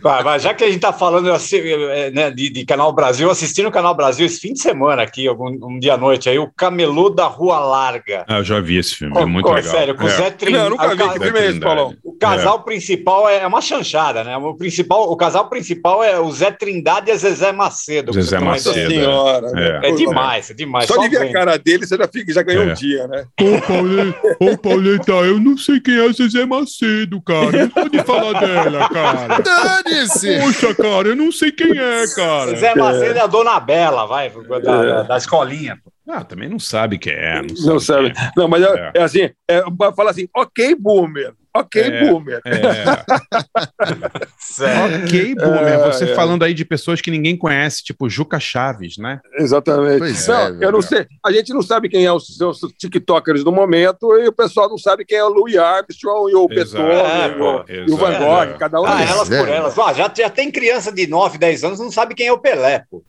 [0.02, 3.30] Vai, vai, já que a gente tá falando assim, é, né, de, de Canal Brasil,
[3.30, 6.38] assisti no Canal Brasil esse fim de semana aqui, algum, um dia à noite, aí
[6.40, 8.26] o Camelô da Rua Larga.
[8.28, 9.72] Ah, eu já vi esse filme, é muito com- legal.
[9.72, 10.12] Sério, com o É.
[10.12, 10.64] Zé Trindade.
[10.64, 11.14] Não, nunca vi.
[11.14, 11.96] Que filme é esse, Paulão?
[12.04, 14.36] O casal principal é uma chanchada, né?
[14.38, 18.12] O, principal, o casal principal é o Zé Trindade e a Zezé Macedo.
[18.14, 18.90] Zezé Macedo.
[18.90, 19.48] Senhora.
[19.84, 19.90] É.
[19.90, 20.86] É demais, é demais.
[20.88, 22.72] Só de ver a cara dele, você já, fica, já ganhou É.
[22.72, 23.26] um dia, né?
[23.88, 27.52] Pauleta, ô, Pauleta, eu não sei quem é Zezé Macedo, cara.
[27.52, 29.40] Não pode falar dela, cara.
[29.40, 30.40] Dane-se!
[30.40, 32.56] Poxa, cara, eu não sei quem é, cara.
[32.56, 35.80] Zé Macedo é a Dona Bela, vai, da, da, da escolinha.
[36.10, 37.42] Ah, também não sabe quem é.
[37.42, 37.68] Não sabe.
[37.68, 38.08] Não sabe.
[38.10, 38.32] é.
[38.38, 38.92] Não, mas é, É.
[38.96, 39.62] é assim, é,
[39.96, 41.34] fala assim, ok, boomer.
[41.54, 42.06] Ok, É.
[42.08, 42.40] boomer.
[42.46, 42.62] É.
[44.38, 45.04] Sério.
[45.06, 45.64] Ok, Boomer.
[45.68, 46.16] É, Você é.
[46.16, 49.20] falando aí de pessoas que ninguém conhece, tipo Juca Chaves, né?
[49.40, 50.00] Exatamente.
[50.00, 51.06] Pois não, é, eu não sei.
[51.26, 54.78] A gente não sabe quem é os seus TikTokers do momento e o pessoal não
[54.78, 56.48] sabe quem é o Louis Armstrong e o.
[56.48, 58.18] Beethoven É, e, o, e o Van.
[58.18, 58.58] Gogh.
[58.60, 59.78] Cada um Ah, elas por elas.
[59.80, 62.38] Ah, já, já tem criança de 9, 10 anos que não sabe quem é o
[62.40, 63.04] Pelé, pô.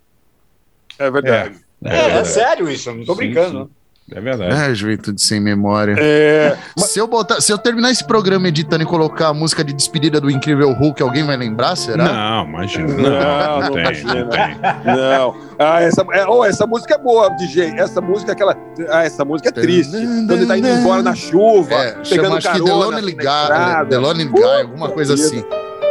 [0.98, 1.58] É verdade.
[1.84, 2.28] É, é verdade.
[2.28, 3.64] sério isso, eu não tô Sim, brincando.
[3.64, 3.70] sim.
[4.10, 4.54] É verdade.
[4.54, 5.94] É, juventude sem memória.
[5.98, 9.74] É, Se eu, botar, se eu terminar esse programa editando e colocar a música de
[9.74, 12.04] despedida do Incrível Hulk, alguém vai lembrar, será?
[12.04, 12.88] Não, imagina.
[12.88, 14.14] Não, Não, não, tem, imagina.
[14.14, 14.56] não tem.
[14.86, 15.36] não.
[15.58, 17.74] Ah, essa, é, oh, essa música é boa, DJ.
[17.78, 18.56] Essa música é aquela.
[18.88, 19.92] Ah, essa música é triste.
[19.92, 23.10] Quando ele tá indo embora na chuva, É, pegando chama acho que carona na Guy,
[23.10, 23.90] estrada.
[23.90, 25.44] The Lonely Guy, alguma coisa assim.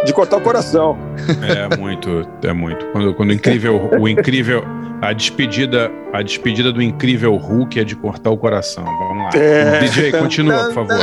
[0.05, 0.97] De cortar o coração.
[1.41, 2.85] É muito, é muito.
[2.91, 4.63] Quando, quando o incrível, o incrível,
[5.01, 8.83] a despedida, a despedida do incrível Hulk é de cortar o coração.
[8.83, 9.29] Vamos lá.
[9.39, 9.79] É.
[9.79, 10.97] DJ, continua, por favor.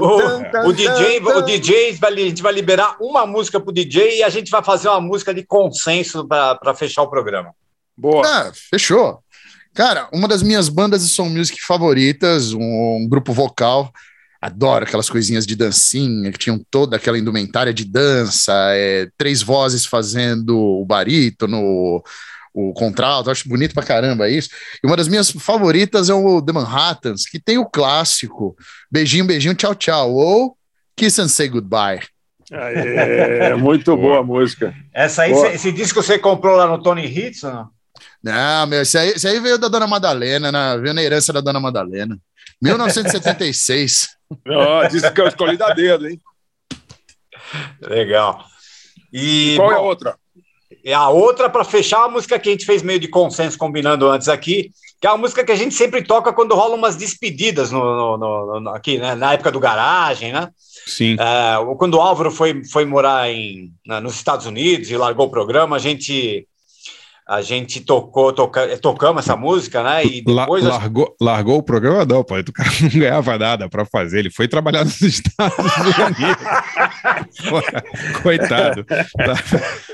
[0.00, 4.22] O, o DJ, o DJ vai, a gente vai liberar uma música pro DJ e
[4.22, 7.54] a gente vai fazer uma música de consenso para fechar o programa.
[7.96, 8.26] Boa.
[8.26, 9.20] Ah, fechou.
[9.74, 12.60] Cara, uma das minhas bandas de soul music favoritas, um,
[13.02, 13.92] um grupo vocal.
[14.40, 19.84] Adoro aquelas coisinhas de dancinha, que tinham toda aquela indumentária de dança, é, três vozes
[19.84, 22.02] fazendo o barítono,
[22.52, 24.48] o contralto, acho bonito pra caramba isso.
[24.82, 28.56] E uma das minhas favoritas é o The Manhattans, que tem o clássico
[28.90, 30.56] Beijinho, beijinho, tchau, tchau, ou
[30.96, 32.00] Kiss and Say Goodbye.
[32.50, 34.74] É, muito boa a música.
[34.92, 35.52] Essa aí, Boa.
[35.52, 37.68] esse disco você comprou lá no Tony Hits ou não?
[38.22, 41.40] Não, meu, esse aí, esse aí veio da Dona Madalena, na, veio na herança da
[41.40, 42.18] Dona Madalena.
[42.60, 44.08] 1976.
[44.48, 46.20] Ó, disse que eu escolhi da dedo, hein?
[47.80, 48.44] Legal.
[49.12, 50.16] E, Qual é a bom, outra?
[50.84, 54.08] E a outra, para fechar, a música que a gente fez meio de consenso combinando
[54.08, 54.70] antes aqui,
[55.00, 58.16] que é uma música que a gente sempre toca quando rola umas despedidas no, no-
[58.18, 59.14] no- no- aqui, né?
[59.14, 60.48] Na época do garagem, né?
[60.86, 61.16] Sim.
[61.18, 65.30] É, quando o Álvaro foi, foi morar em, na- nos Estados Unidos e largou o
[65.30, 66.46] programa, a gente,
[67.32, 70.04] a gente tocou, toca, tocamos essa música, né?
[70.04, 70.66] E La- depois.
[70.66, 72.36] acho- largou, largou o programa, não, pô.
[72.36, 74.18] O cara não ganhava nada pra fazer.
[74.18, 76.59] Ele foi trabalhar nos Estados Unidos.
[78.22, 78.84] Coitado.
[78.84, 79.04] Tá.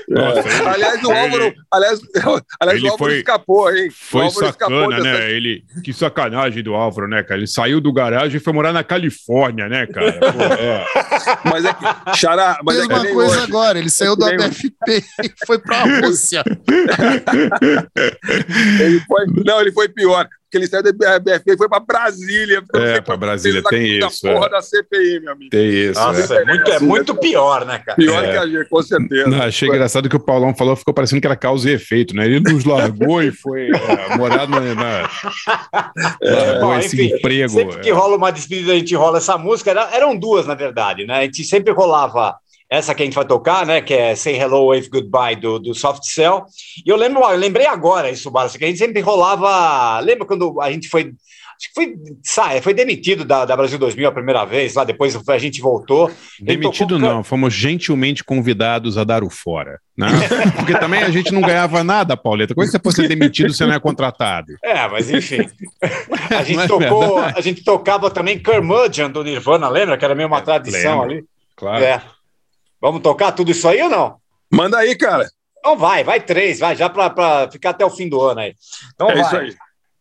[0.09, 1.99] Nossa, ele- aliás, o ele- Álvaro, aliás,
[2.59, 3.87] aliás ele o Álvaro foi- escapou, hein?
[3.87, 5.31] O Foi Álvaro escapou sacana, dessa- né?
[5.31, 7.39] Ele, que sacanagem do Álvaro, né, cara?
[7.39, 10.11] Ele saiu do garagem e foi morar na Califórnia, né, cara?
[10.19, 10.85] Pô, é.
[11.45, 13.43] Mas é que, Xará, mas é que coisa hoje.
[13.43, 16.43] agora, ele saiu do ABFP e foi pra Rússia.
[18.79, 20.27] Ele foi, não, ele foi pior,
[20.57, 22.63] porque ele saiu da BFP e foi pra Brasília.
[22.75, 24.49] É, quanto Brasília, tem da isso, porra é.
[24.49, 25.49] da CPI, meu amigo.
[25.51, 25.99] Tem isso.
[25.99, 26.41] Nossa, é.
[26.41, 27.95] é muito, é muito pior, né, cara?
[27.95, 28.31] Pior É.
[28.31, 29.27] que a gente, com certeza.
[29.29, 32.25] Não, achei engraçado que o Paulão falou, ficou parecendo que era causa e efeito, né?
[32.25, 35.09] Ele nos largou e foi é, morar na, na-
[36.21, 37.49] largou Bom, esse enfim, emprego.
[37.49, 37.93] Sempre que é.
[37.93, 39.71] rola uma despedida, a gente rola essa música.
[39.71, 41.19] Era- eram duas, na verdade, né?
[41.19, 42.35] A gente sempre rolava
[42.69, 43.81] essa que a gente vai tocar, né?
[43.81, 46.45] Que é Say Hello, Wave Goodbye do, do Soft Cell.
[46.85, 49.99] E eu lembro, eu lembrei agora isso, Barça, que a gente sempre rolava.
[49.99, 51.13] Lembra quando a gente foi.
[51.59, 55.17] Acho que foi, sabe, foi demitido da, da Brasil 2000 a primeira vez, lá depois
[55.27, 56.11] a gente voltou.
[56.39, 60.07] Demitido tocou- não, fomos gentilmente convidados a dar o fora, né?
[60.55, 62.53] Porque também a gente não ganhava nada, Pauleta.
[62.53, 64.53] Como é que você pode ser demitido se você não é contratado?
[64.63, 65.49] É, mas enfim.
[66.29, 67.39] A gente é tocou, verdade?
[67.39, 69.97] a gente tocava também Curmudgeon do Nirvana, lembra?
[69.97, 71.15] Que era meio uma tradição lembro.
[71.15, 71.25] ali.
[71.55, 71.83] Claro.
[71.83, 72.03] É.
[72.81, 74.15] Vamos tocar tudo isso aí ou não?
[74.51, 75.27] Manda aí, cara.
[75.59, 78.53] Então vai, vai três, vai, já para ficar até o fim do ano aí.
[78.93, 79.21] Então É vai.
[79.23, 79.55] isso aí.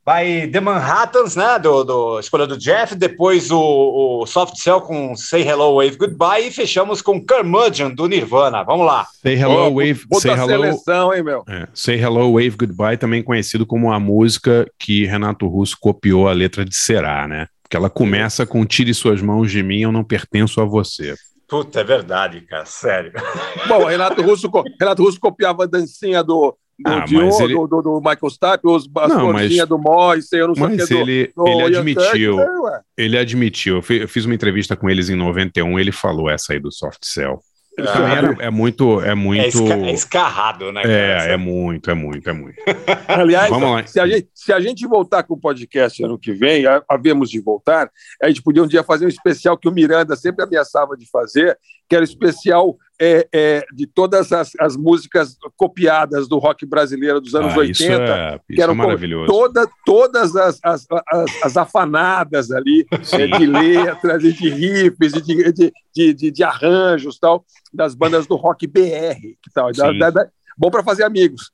[0.05, 1.59] Vai The Manhattans, né?
[1.59, 6.47] Do, do escolha do Jeff, depois o, o Soft Cell com Say Hello, Wave Goodbye
[6.47, 8.63] e fechamos com Curmudgeon do Nirvana.
[8.63, 9.05] Vamos lá.
[9.21, 10.07] Say hello, Ó, wave.
[10.09, 10.47] puta Say hello.
[10.47, 11.43] seleção, hein, meu?
[11.49, 16.33] É, Say Hello, Wave Goodbye, também conhecido como a música que Renato Russo copiou a
[16.33, 17.49] letra de Será, né?
[17.65, 21.17] Porque ela começa com Tire suas mãos de mim, eu não pertenço a você.
[21.49, 23.13] Puta, é verdade, cara, sério.
[23.69, 27.55] Bom, o Renato Russo, Renato Russo copiava a dancinha do, do, Ah, Dio, mas ele-
[27.55, 30.65] do, do, do Michael Stipe, os, as Não, florzinhas mas- do Morrissey, eu não sei
[30.65, 32.81] o Mas que do, ele, do ele Ian admitiu, Turner, ué.
[32.97, 33.77] ele admitiu.
[33.89, 37.41] Eu fiz uma entrevista com eles em 91, ele falou essa aí do Soft Cell.
[37.77, 40.83] Também era- é muito, é muito, É, esca- é escarrado, né?
[40.83, 40.95] cara?
[41.29, 42.57] é, é muito, é muito, é muito.
[43.07, 43.87] Aliás, Vamos lá.
[43.87, 47.29] se a, gente, se a gente voltar com o podcast ano que vem, ha- havemos
[47.29, 47.91] de voltar,
[48.23, 51.59] a gente podia um dia fazer um especial que o Miranda sempre ameaçava de fazer,
[51.89, 57.21] que era o especial é, é, de todas as, as músicas copiadas do rock brasileiro
[57.21, 57.73] dos anos Ah, 80.
[57.73, 59.27] isso é, que isso é eram maravilhoso.
[59.27, 65.21] Toda, todas as, as, as, as afanadas ali, né, de letras e de riffs e
[65.23, 69.17] de, de, de, de, de arranjos tal, das bandas do rock BR.
[69.43, 71.51] Que tal, Da- da- da- bom para fazer amigos.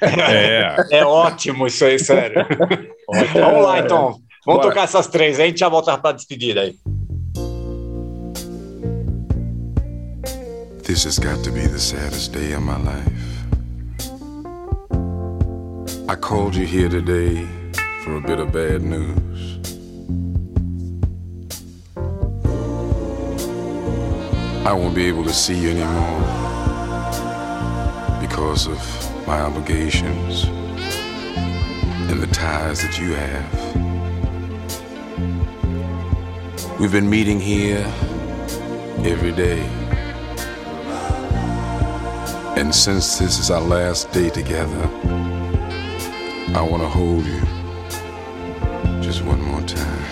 [0.00, 2.46] É, É ótimo isso aí, sério.
[3.34, 4.18] Vamos lá, então.
[4.46, 4.68] Vamos Bora.
[4.68, 6.74] tocar essas três aí, a gente já volta para despedida aí.
[10.84, 13.08] This has got to be the saddest day of my life.
[16.10, 17.48] I called you here today
[18.02, 19.58] for a bit of bad news.
[24.66, 26.20] I won't be able to see you anymore
[28.20, 30.44] because of my obligations
[32.10, 33.50] and the ties that you have.
[36.78, 37.90] We've been meeting here
[39.02, 39.66] every day.
[42.56, 44.82] And since this is our last day together,
[46.54, 47.40] I want to hold you
[49.02, 50.04] just one more time.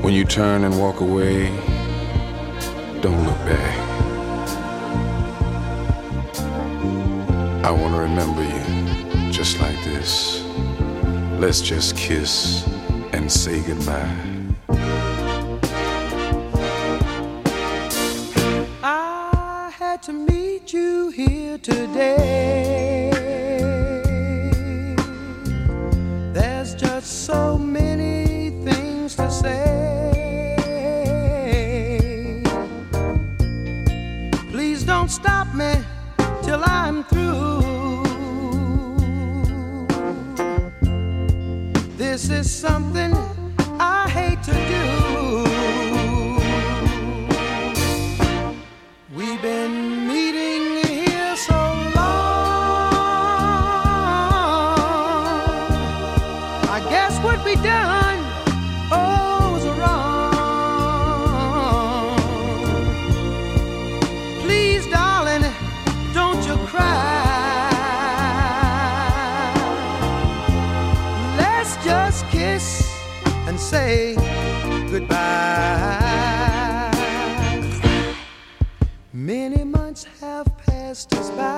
[0.00, 1.48] When you turn and walk away,
[3.00, 3.78] don't look back.
[7.64, 10.44] I want to remember you just like this.
[11.40, 12.64] Let's just kiss
[13.12, 14.33] and say goodbye.
[21.14, 23.08] Here today.
[26.32, 30.82] There's just so many things to say.
[34.50, 35.74] Please don't stop me
[36.42, 38.02] till I'm through.
[41.96, 43.14] This is something
[43.78, 45.03] I hate to do.
[73.54, 74.16] And say
[74.90, 76.90] goodbye.
[79.12, 81.54] Many months have passed us by.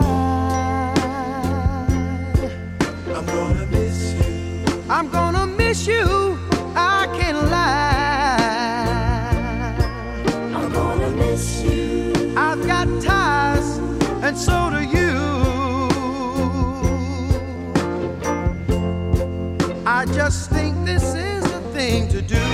[3.17, 4.65] I'm gonna miss you.
[4.91, 6.39] I'm gonna miss you.
[6.75, 8.47] I can't lie.
[10.55, 12.13] I'm gonna miss you.
[12.37, 13.79] I've got ties,
[14.23, 15.17] and so do you.
[19.87, 20.86] I just think
[21.87, 22.46] thing to do.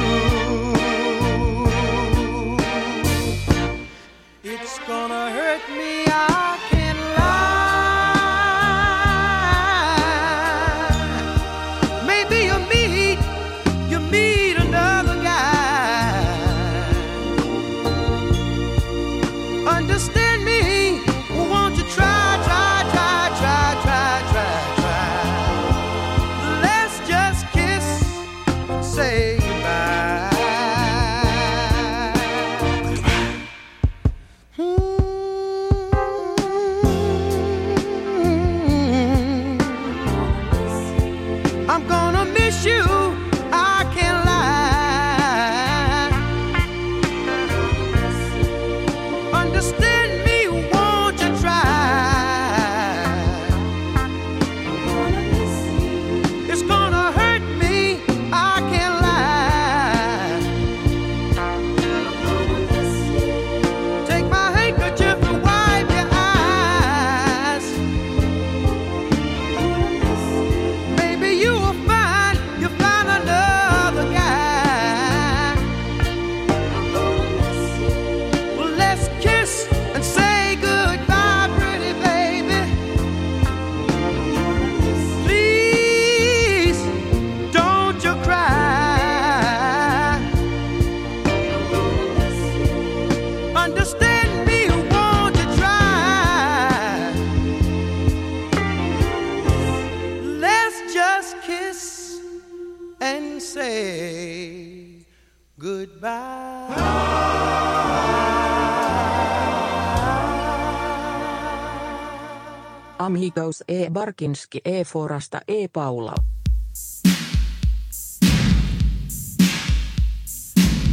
[113.13, 116.15] Amigos e Barkinski e Forasta e Paula.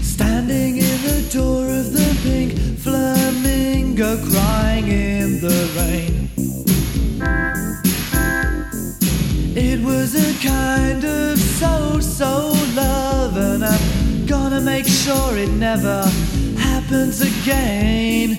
[0.01, 6.29] Standing in the door of the pink flamingo, crying in the rain.
[9.55, 16.03] It was a kind of so so love, and I'm gonna make sure it never
[16.57, 18.35] happens again.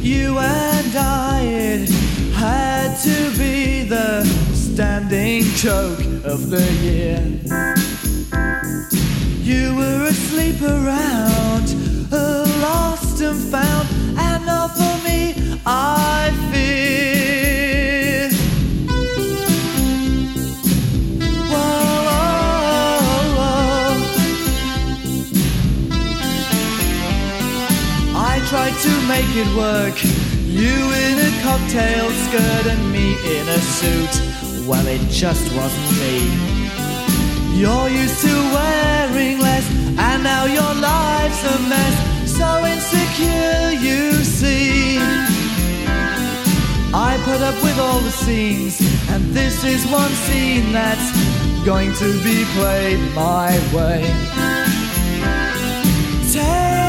[0.00, 2.13] You and I, it
[2.44, 7.20] had to be the standing joke of the year.
[9.50, 11.66] You were asleep around,
[12.60, 13.88] lost and found,
[14.18, 15.20] and not for me,
[15.64, 18.30] I fear.
[21.52, 23.62] Whoa, whoa, whoa.
[28.32, 30.23] I tried to make it work.
[30.54, 34.14] You in a cocktail skirt and me in a suit.
[34.68, 36.30] Well, it just wasn't me.
[37.58, 39.68] You're used to wearing less,
[39.98, 41.96] and now your life's a mess.
[42.38, 44.98] So insecure, you see.
[46.94, 48.78] I put up with all the scenes,
[49.10, 51.10] and this is one scene that's
[51.64, 54.06] going to be played my way.
[56.32, 56.83] Take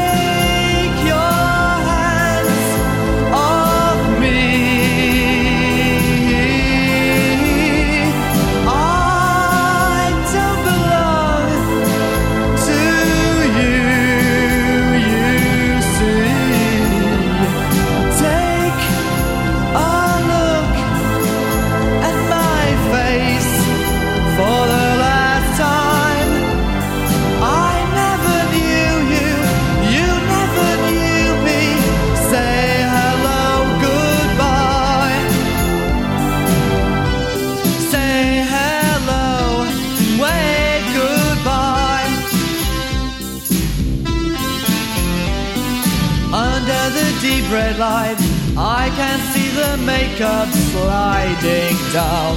[49.86, 52.34] makeup sliding down.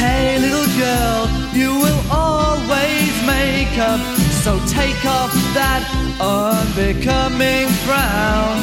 [0.00, 1.20] Hey, little girl,
[1.54, 4.00] you will always make up,
[4.44, 5.82] so take off that
[6.20, 8.56] unbecoming frown.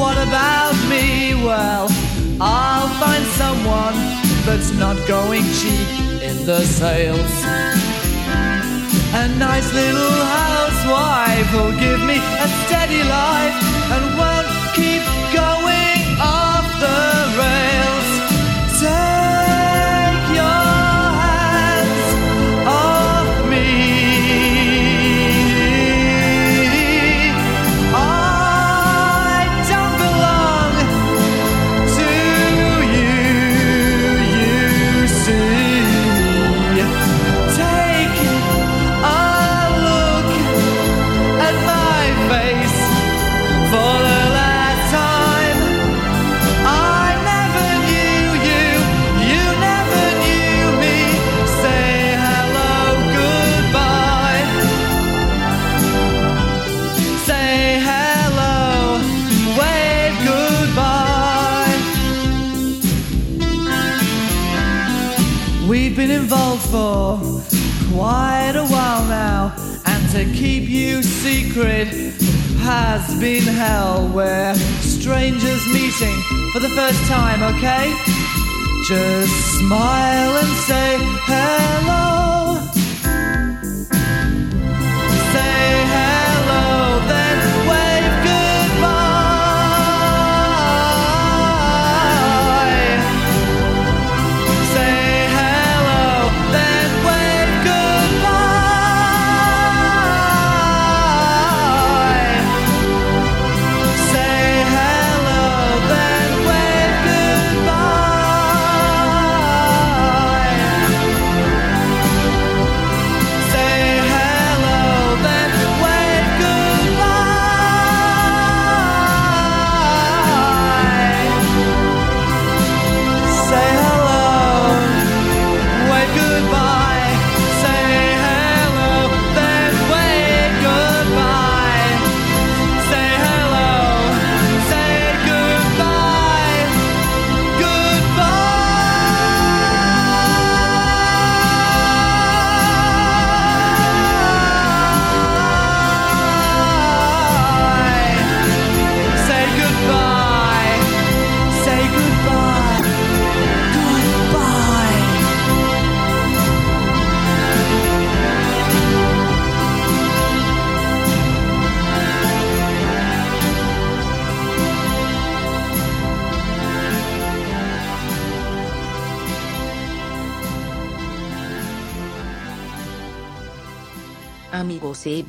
[0.00, 1.34] What about me?
[1.44, 1.86] Well,
[2.40, 3.96] I'll find someone
[4.46, 5.88] that's not going cheap
[6.22, 7.34] in the sales.
[9.12, 13.56] A nice little housewife will give me a steady life
[13.92, 14.39] and well
[66.70, 67.18] for
[67.92, 69.52] quite a while now,
[69.86, 71.88] and to keep you secret
[72.62, 74.06] has been hell.
[74.08, 76.16] Where strangers meeting
[76.52, 77.92] for the first time, okay?
[78.86, 82.39] Just smile and say hello.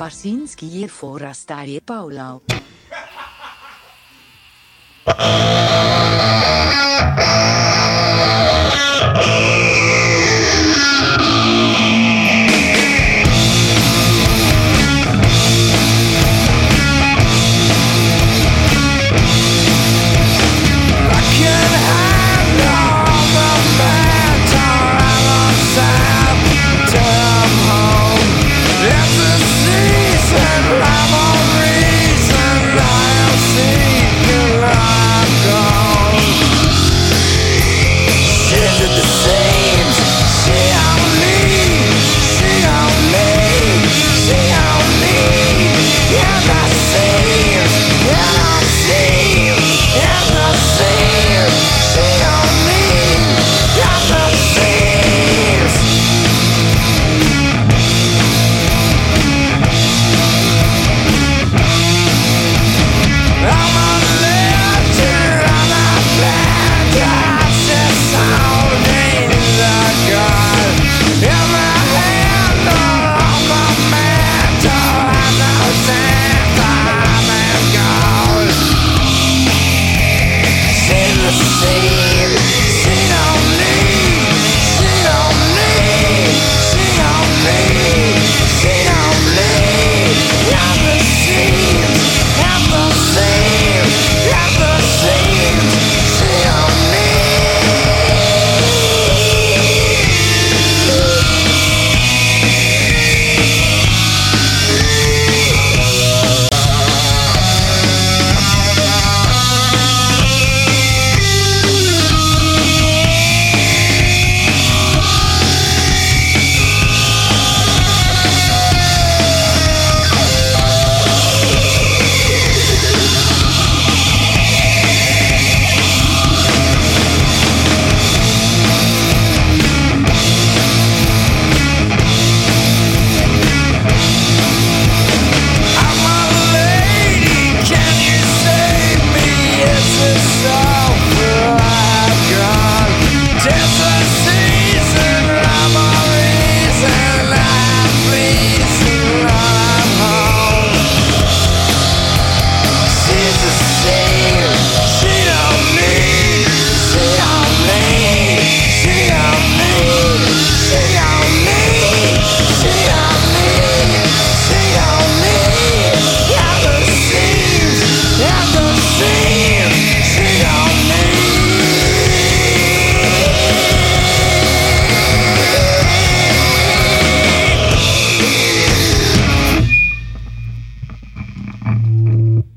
[0.02, 2.42] Barsinski forastare Paulau.
[5.06, 5.22] Oh.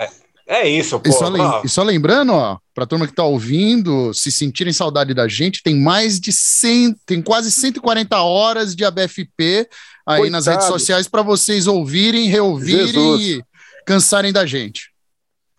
[0.50, 1.10] É isso, pô.
[1.10, 4.72] E só, lem- Ó, e só lembrando, ó, pra turma que tá ouvindo, se sentirem
[4.72, 9.68] saudade da gente, tem mais de 100, tem quase 140 horas de ABFP
[10.06, 10.64] aí nas Coitado.
[10.64, 13.22] redes sociais pra vocês ouvirem, reouvirem Jesus.
[13.24, 13.44] e
[13.86, 14.90] cansarem da gente.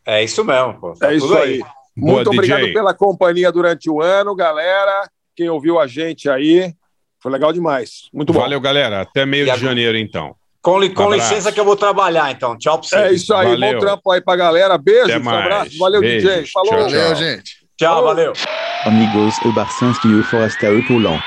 [0.08, 0.92] É isso mesmo, pô.
[0.94, 1.58] Tá É isso aí.
[1.96, 2.38] Boa, Muito DJ.
[2.54, 5.08] obrigado pela companhia durante o ano, galera.
[5.36, 6.72] Quem ouviu a gente aí,
[7.22, 8.08] foi legal demais.
[8.12, 8.40] Muito bom.
[8.40, 9.02] Valeu, galera.
[9.02, 10.34] Até meio E de janeiro, então.
[10.62, 11.28] Com, li- com Abraço.
[11.30, 12.56] licença que eu vou trabalhar, então.
[12.56, 13.02] Tchau pra vocês.
[13.02, 13.74] É isso aí, Valeu.
[13.74, 14.78] bom trampo aí pra galera.
[14.78, 15.44] Beijos, Até mais.
[15.44, 15.78] abraços.
[15.78, 16.22] Valeu, Beijos.
[16.30, 16.46] DJ.
[16.46, 16.70] Falou.
[16.70, 17.50] Tchau, Valeu, gente.
[17.76, 18.32] Tchau, valeu.
[18.84, 21.18] Amigos e Barcinski e Forasta e Paulão.